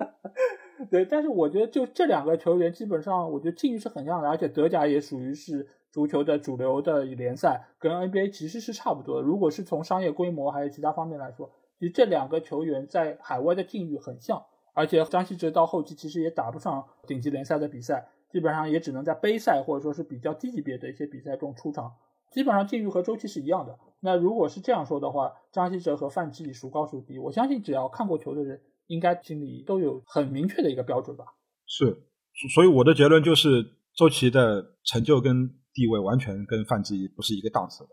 [0.91, 9.23] 对，但是我觉得就这两个球员，基本上我觉得境遇是很像的，而且德甲也属于是足球的主流的联赛，跟 NBA 其实是差不多的。
[9.23, 14.43] 如果是从商业规模还有其他方面来说，其实这两个球员在海外的境遇很像。
[14.75, 21.93] 而且张稀哲到后期其实也打不上顶级联赛的比赛，基本上也只能在杯赛或者说是比较低级别的一些比赛中出场。
[22.31, 23.79] 基本上境遇和周琦是一样的。
[24.01, 27.19] 那如果是这样说的话，张稀哲和范志毅孰高孰低？
[27.19, 31.25] 我相信只要看过球的人，应该心里都有很明确的一个标准吧。
[31.67, 32.03] 是，
[32.55, 33.65] 所以我的结论就是，
[33.97, 37.91] 周琦的成就跟地位完全跟范志毅不是一个档次的。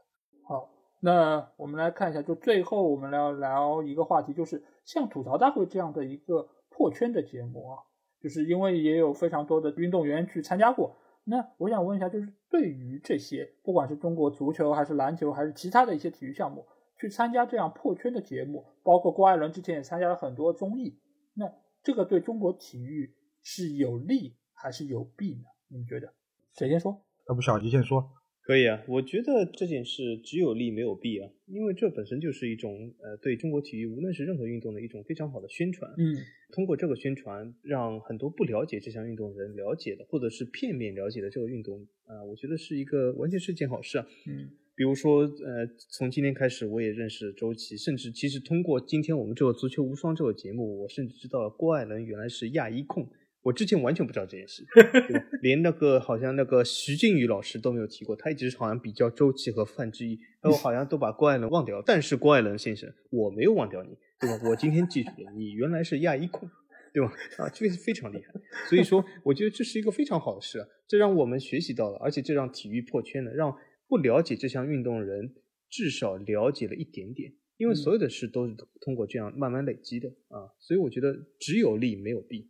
[0.47, 0.69] 好，
[0.99, 7.79] 那我们来看一下，就最后我们聊聊一个话题，就是像吐槽大会这样的一个破圈的节目啊，
[8.25, 10.97] 就是因为也有非常多的运动员去参加过。
[11.25, 16.65] 那我想问一下，就是对于这些，不管是中国足球还是篮球，还是其他的一些体育项目，
[16.99, 20.97] 去参加这样破圈的节目，包括郭艾伦之前也参加了很多综艺，
[21.35, 21.45] 那
[21.83, 23.13] 这个对中国体育
[23.43, 25.43] 是有利还是有弊呢？
[25.67, 26.11] 你们觉得？
[26.53, 26.99] 谁先说？
[27.29, 28.09] 要不小吉先说？
[28.45, 35.91] 可以啊，我觉得这件事只有利没有弊啊，因为这本身就是一种呃对中国体育无论是任何运动的一种非常好的宣传。
[35.97, 36.15] 嗯，
[36.53, 44.05] 通过这个宣传，让很多不了解这项运动的人了解的，或者是片面了解的这个运动啊、我觉得是一个完全是一件好事啊。
[44.27, 53.09] 嗯，比如说，呃，从今天开始，我也认识周琦，甚至其实通过今天我们这个足球无双这个节目，我甚至知道了郭艾伦原来是亚一控。
[53.45, 54.65] 我之前完全不知道这件事，
[55.07, 55.25] 对吧？
[55.43, 61.79] 连那个好像那个徐静宇老师都没有提过，他一直好像比较周琦和范志毅，然后好像都把郭艾伦忘掉。
[61.85, 64.49] 但是郭艾伦先生，我没有忘掉你，对吧？
[64.49, 66.49] 我今天记住了，你原来是亚一控，
[66.91, 67.13] 对吧？
[67.37, 68.33] 啊，这个是非常厉害。
[68.67, 73.55] 所以说，我觉得这是一个非常好的事啊，这让我们学习到了，而且这让体育破圈了，让
[73.87, 75.35] 不了解这项运动的人
[75.69, 77.31] 至少了解了一点点。
[77.57, 82.49] 因为所有的事都是通过这样慢慢累积的啊，所以我觉得只有利没有弊。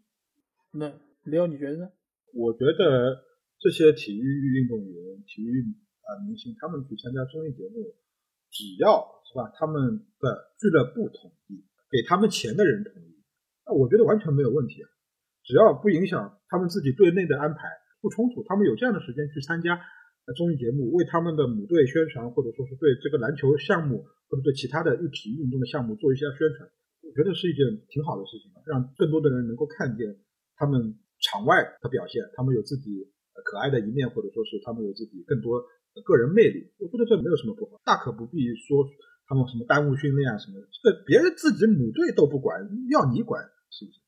[0.75, 0.91] 那
[1.23, 1.87] 刘，你觉得呢？
[2.33, 3.23] 我觉得
[3.59, 5.63] 这些体育运动员、体育
[6.03, 7.95] 啊、明星，他们去参加综艺节目，
[8.51, 13.23] 只要是吧，他们的俱乐部同意，给他们钱的人同意，
[13.65, 14.89] 那我觉得完全没有问题啊。
[15.47, 17.71] 只要不影响他们自己队内的安排，
[18.01, 19.79] 不冲突，他们有这样的时间去参加
[20.35, 26.67] 综艺节目，为他们的母队宣传，或者说是对这个篮球项目或者对其他的体育运动的项目做一下宣传，
[26.99, 30.19] 我觉得是一件挺好的事情，让更多的人能够看见
[30.55, 33.11] 他们场外的表现，他们有自己
[33.43, 35.61] 可爱的一面，或者说是他们有自己更多
[36.03, 36.71] 个人魅力。
[36.79, 38.85] 我觉得这没有什么不好，大可不必说
[39.27, 42.59] 他们什么耽误训练啊什么的，这个别人自己母队都不管，
[42.91, 43.99] 要你管是不是？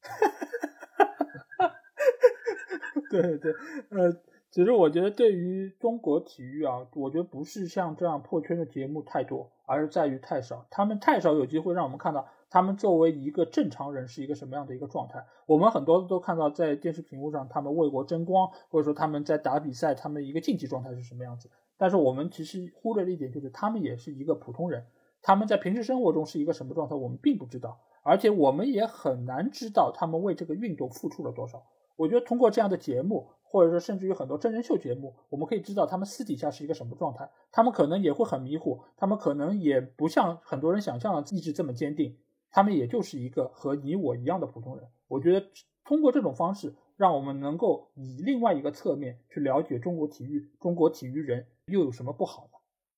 [3.10, 3.54] 对对，
[3.90, 4.12] 呃，
[4.52, 10.68] 其实我觉得对于中国体育啊，我觉得不是像这样破圈的节目太多，而是在于太少。
[10.70, 12.28] 他们太少有机会让我们看到
[12.58, 15.24] 他们作为一个正常人是一个什么样的一个状态。
[15.46, 21.52] 我们很多都看到在电视屏幕上他们为国争光，或者说他们在打比赛，他们一个竞技状态是什么样子。
[21.78, 24.88] 但是我们其实忽略了一点，就是他们也是一个普通人，
[25.22, 31.64] 他们在平时生活中是一个什么状态，我们并不知道，而且我们也很难知道他们为这个运动付出了多少。
[31.96, 37.30] 我觉得通过这样的节目，或者说甚至于很多真人秀节目，我们可以知道他们私底下是一个什么状态。
[37.52, 42.18] 他们可能也会很迷糊，他们可能也不像很多人想象的意志这么坚定，
[42.52, 44.88] 他们也就是一个和你我一样的普通人。
[45.08, 45.48] 我觉得
[45.84, 52.58] 通过这种方式，让我们能够以另外一个侧面去了解中国体育、中国体育人又有什么不好呢。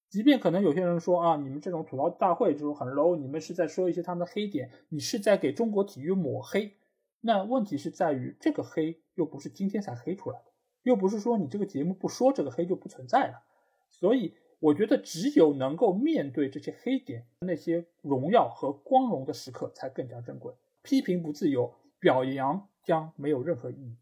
[0.09, 6.73] 即便可能有些人说啊，你们这种吐槽大会这种很 low，你们是在说一些他们的黑点，你是在给中国体育抹黑。
[7.21, 10.45] 那问题是在于，这个黑又不是今天才黑出来的，
[10.81, 13.43] 又不是说你这个节目不说这个黑就不存在了。
[13.91, 20.53] 所以，我觉得只有能够面对这些黑点，那些荣耀和光荣的时刻才更加珍贵。
[20.81, 23.95] 批评不自由，表扬将没有任何意义。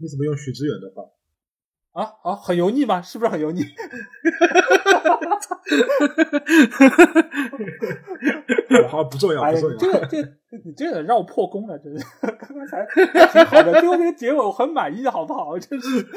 [0.00, 1.10] 你怎么用许知远的话？
[1.92, 3.00] 啊啊，很油腻吗？
[3.02, 3.62] 是不是很油腻？
[8.88, 9.76] 好，不重要，不重要。
[9.76, 10.22] 这个这
[10.64, 12.04] 你这个让我破功了，真是。
[12.20, 12.86] 刚刚才
[13.32, 15.58] 挺好的，最后这个结尾我很满意，好不好？
[15.58, 16.06] 真是。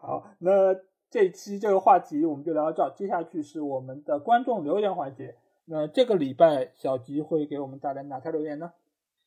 [0.00, 0.74] 好，那
[1.10, 5.36] 这期这个话题我们就聊到这，接下去是我们的观众留言环节。
[5.66, 8.72] 那这个礼拜小吉会给我们带来哪条留言呢？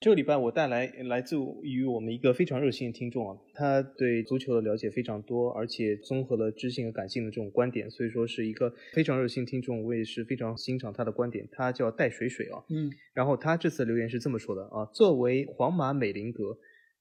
[0.05, 11.49] 这个礼拜我带来来自于我们一个非常热心的听众啊，他对足球的了解非常多，而且综合了知性和感性的这种观点，所以说是一个非常热心听众，我也是非常欣赏他的观点。
[11.51, 16.55] 他叫戴水水啊，嗯，然后他这次留言是这么说的啊，作为皇马美林格，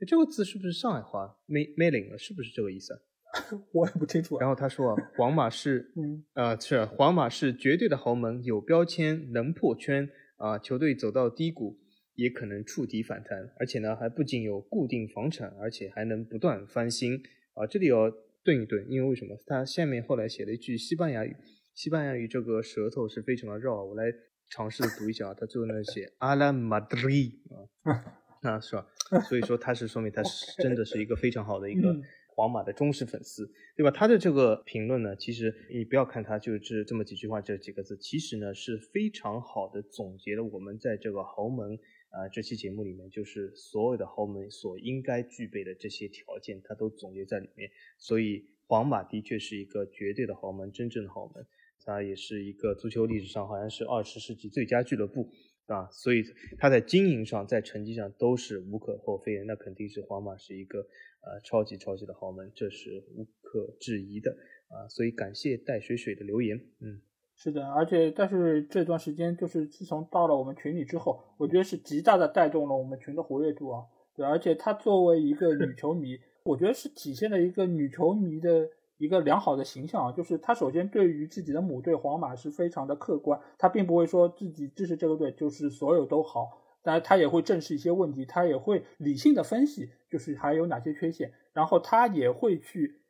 [0.09, 1.37] 这个字是不是上海话？
[1.45, 2.99] 美美林是不是这个意思？
[3.75, 4.39] 我也不清楚。
[4.39, 11.84] 然后他说啊，皇马是， 嗯，呃，是皇马是绝对的豪门，有标签，能破圈啊，球队走到低谷。
[12.17, 17.21] 也可能触底反弹，而且呢，还不仅有固定房产，而且还能不断翻新
[17.55, 17.67] 啊！
[17.67, 18.11] 这里要
[18.45, 19.37] 顿一顿，因为为什么？
[19.47, 21.35] 他下面后来写了一句西班牙语，
[21.75, 24.05] 西班牙语这个舌头是非常的绕，我来
[24.49, 25.35] 尝试读一下啊。
[25.35, 27.41] 他最后呢写阿拉马德里
[27.83, 28.05] 啊，
[28.43, 28.87] 那是吧？
[29.29, 31.95] 所以说他是说明他是真的是一个非常好的一个
[32.37, 33.91] 皇马的忠实粉丝，对吧？
[33.91, 41.77] 他的这个评论呢，其实你不要看他就是这么几句话，这几个字，其实呢是非常好的总结了我们在这个豪门。
[42.15, 47.69] 啊，这期节目里面就是所有的豪门所应该具备的这些条件，它都总结在里面。
[47.99, 51.45] 所以，皇马的确是一个绝对的豪门，真正的豪门。
[51.81, 55.29] 它也是一个足球历史上好像是二十世纪最佳俱乐部
[55.67, 55.91] 啊。
[55.91, 56.23] 所以，
[56.57, 59.43] 它在经营上、在成绩上都是无可厚非。
[59.45, 60.79] 那肯定是皇马是一个
[61.23, 64.31] 呃超级超级的豪门，这是无可置疑的
[64.69, 64.87] 啊。
[64.89, 67.03] 所以，感谢戴水水的留言，嗯。
[67.37, 73.83] 是的，而且但是这段时间就是自从到了我们群里之后，我觉得是极大的带动了我们群的活跃度啊。
[74.15, 78.69] 对，而且她作为一个女球迷， 我觉得是体现了一个女球迷的
[78.99, 80.13] 一个良好的形象啊。
[80.13, 93.01] 就是她首先对于自己的母队皇马是非常的客观，她并不会说自己支持这个队就是所有都好，当然她也会正视一些问题，她也会理性的分析，就是还有哪些缺陷，然后她也会去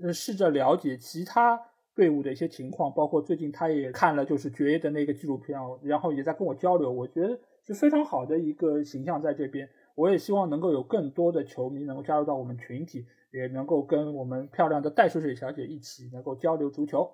[0.00, 1.60] 呃试着了解其他。
[1.94, 9.68] 队伍的一些情况，包括最近他也看了就是爵爷的那个纪录片然后也在跟我交流，我觉得是非常好的一个形象在这边。
[9.94, 17.10] 我也希望能够有更多的球迷能够加入到我们群体，也能够跟我们漂亮的戴水水小姐一起能够交流足球。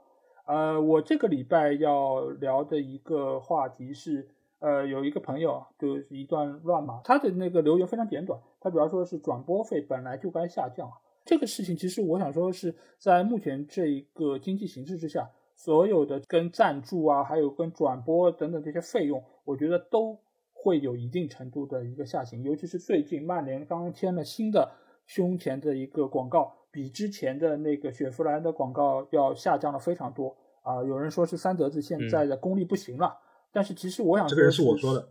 [0.46, 4.28] 呃，我这个礼拜要聊的一个话题是，
[4.60, 10.88] 呃，有一个朋友就是一段乱码，他的那个留言非常简短，他主要说是转播费本来就该下降。
[11.28, 20.18] 这个事情其实我想说的是在目前这一个经济形势之下，所有的跟赞助啊，还有跟转播等等这些费用，我觉得都
[20.54, 22.42] 会有一定程度的一个下行。
[22.42, 24.72] 尤其是最近曼联刚刚签了新的
[25.04, 30.82] 胸前的一个广告，比之前的那个雪佛兰的广告要下降了非常多啊。
[30.82, 33.14] 有人说是三德子现在的功力不行了，
[33.52, 35.06] 但是其实我想这个人是我说的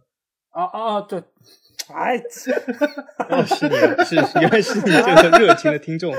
[0.51, 1.23] 啊啊对。
[1.93, 2.51] 哎， 是
[3.69, 6.13] 你，是原来是你这个热情的听众，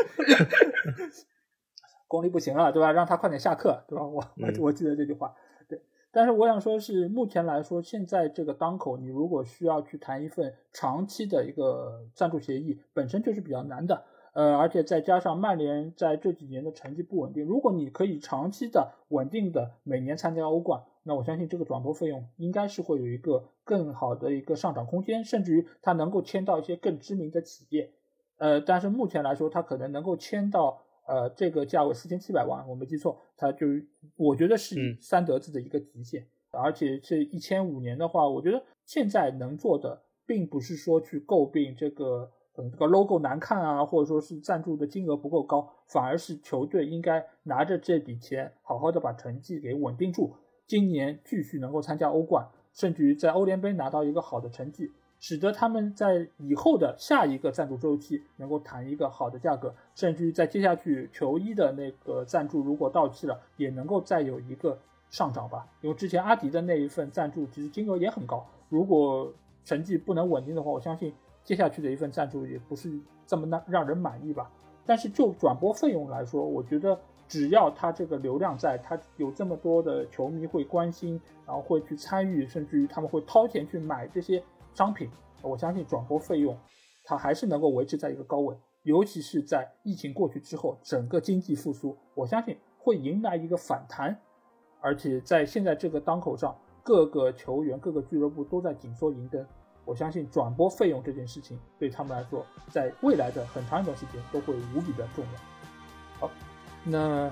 [2.09, 2.91] 功力不行了，对吧？
[2.91, 4.07] 让他快点下课，对吧？
[4.07, 5.35] 我我我记得这句话，
[5.69, 5.83] 对。
[6.11, 14.05] 但是我想说，是目前来说，现在这个当口，你如果需要去谈一份长期的一个赞助协议，本身就是比较难的。
[14.33, 27.91] 呃，而且再加上曼联在这几年的成绩不稳定，如果你可以长期的稳定的每年参加欧冠，那我相信这个转播费用应该是会有一个更好的一个上涨空间，甚至于它能够签到一些更知名的企业。
[28.37, 33.67] 呃，但是目前来说，它可能能够签到呃这个价位四千七百万，我没记错，它就
[34.17, 36.27] 我觉得是三德子的一个极限。
[36.51, 42.31] 而且这一千五年的话，我觉得现在能做的，并不是说去诟病这个。
[42.61, 50.35] 嗯这个 logo 难看啊，或者说是赞助的金额不够高，反而是球队应该拿着这笔钱，好好的把成绩给稳定住，
[50.69, 64.79] 今年继续能够参加欧冠，甚至于在欧联杯拿到一个好的成绩，使得他们在以后的下一个赞助周期能够谈一个好的价格，甚至于在接下去球衣的那个赞助如果到期了，也能够再有一个
[65.11, 65.67] 上涨吧。
[65.81, 69.33] 因为之前阿迪的那一份赞助其实金额也很高，如果
[69.65, 71.13] 成绩不能稳定的话，我相信。
[71.45, 72.93] 接下去的一份赞助也不是
[73.27, 74.51] 这么让让人满意吧，
[74.85, 85.11] 但是就转播费用来说，我觉得只要他这个流量在，他有这么多的球迷会关心，然后会去参与，甚至于他们会掏钱去买这些商品，
[85.43, 86.59] 我相信转播费用
[87.05, 94.19] 它还是能够维持在一个高位，尤其是在疫情过去之后，整个经济复苏，我相信会迎来一个反弹，
[94.81, 99.47] 而且在现在这个当口上，各个球员、各个俱乐部都在紧缩银根。
[99.85, 105.58] 我相信转播费用这件事情对他们来说，在未来的很长一段时间都会无比的重要。
[106.89, 107.31] 好，那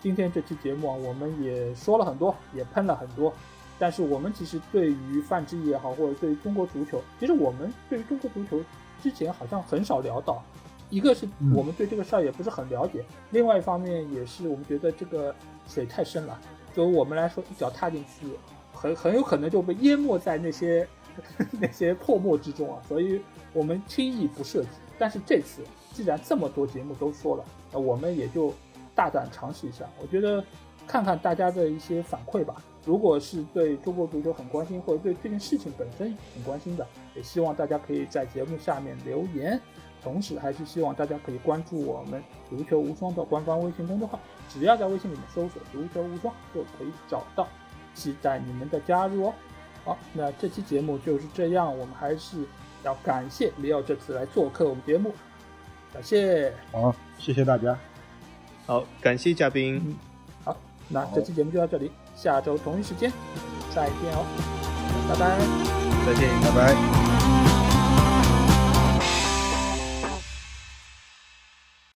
[0.00, 3.32] 今天这期节目啊，我们也说了很多，也喷了很多，
[3.78, 8.62] 但是我们其实对于范志毅也好，或者对于中国足球，其实我们对于中国足球
[9.02, 10.42] 之前好像很少聊到。
[10.88, 15.34] 一个是我们对这个事儿也不是很了解，另外一方面也是我们觉得这个
[15.66, 16.40] 水太深了，
[16.74, 18.26] 作为我们来说一脚踏进去，
[18.72, 20.88] 很很有可能就被淹没在那些。
[21.58, 23.22] 那些破墨之中啊，所以
[23.54, 24.68] 我们轻易不涉及。
[24.98, 25.62] 但是这次
[25.94, 28.52] 既然这么多节目都说了，那我们也就
[28.96, 29.84] 大胆尝试一下。
[30.00, 30.44] 我觉得
[30.86, 32.56] 看看大家的一些反馈吧。
[32.84, 39.60] 如果是对中国足球很关心，或者对这件事情本身很关心的，也希望大家可以在节目下面留言。
[40.02, 47.46] 同时，还是希望大家可以关注我们“足球无双”的官方微信公众号，只要在微信里面搜索“足球无双”就可以找到。
[47.92, 49.34] 期待你们的加入哦。
[49.84, 51.66] 好，那这期节目就是这样。
[51.66, 52.44] 我们还是
[52.84, 55.12] 要感谢李奥这次来做客我们节目，
[55.92, 56.52] 感谢。
[56.70, 57.76] 好，谢谢大家。
[58.66, 59.96] 好，感谢嘉宾。
[60.44, 60.56] 好，
[60.88, 63.12] 那这期节目就到这里，下周同一时间
[63.74, 64.26] 再见哦，
[65.08, 65.38] 拜拜。
[66.04, 67.15] 再见，拜拜。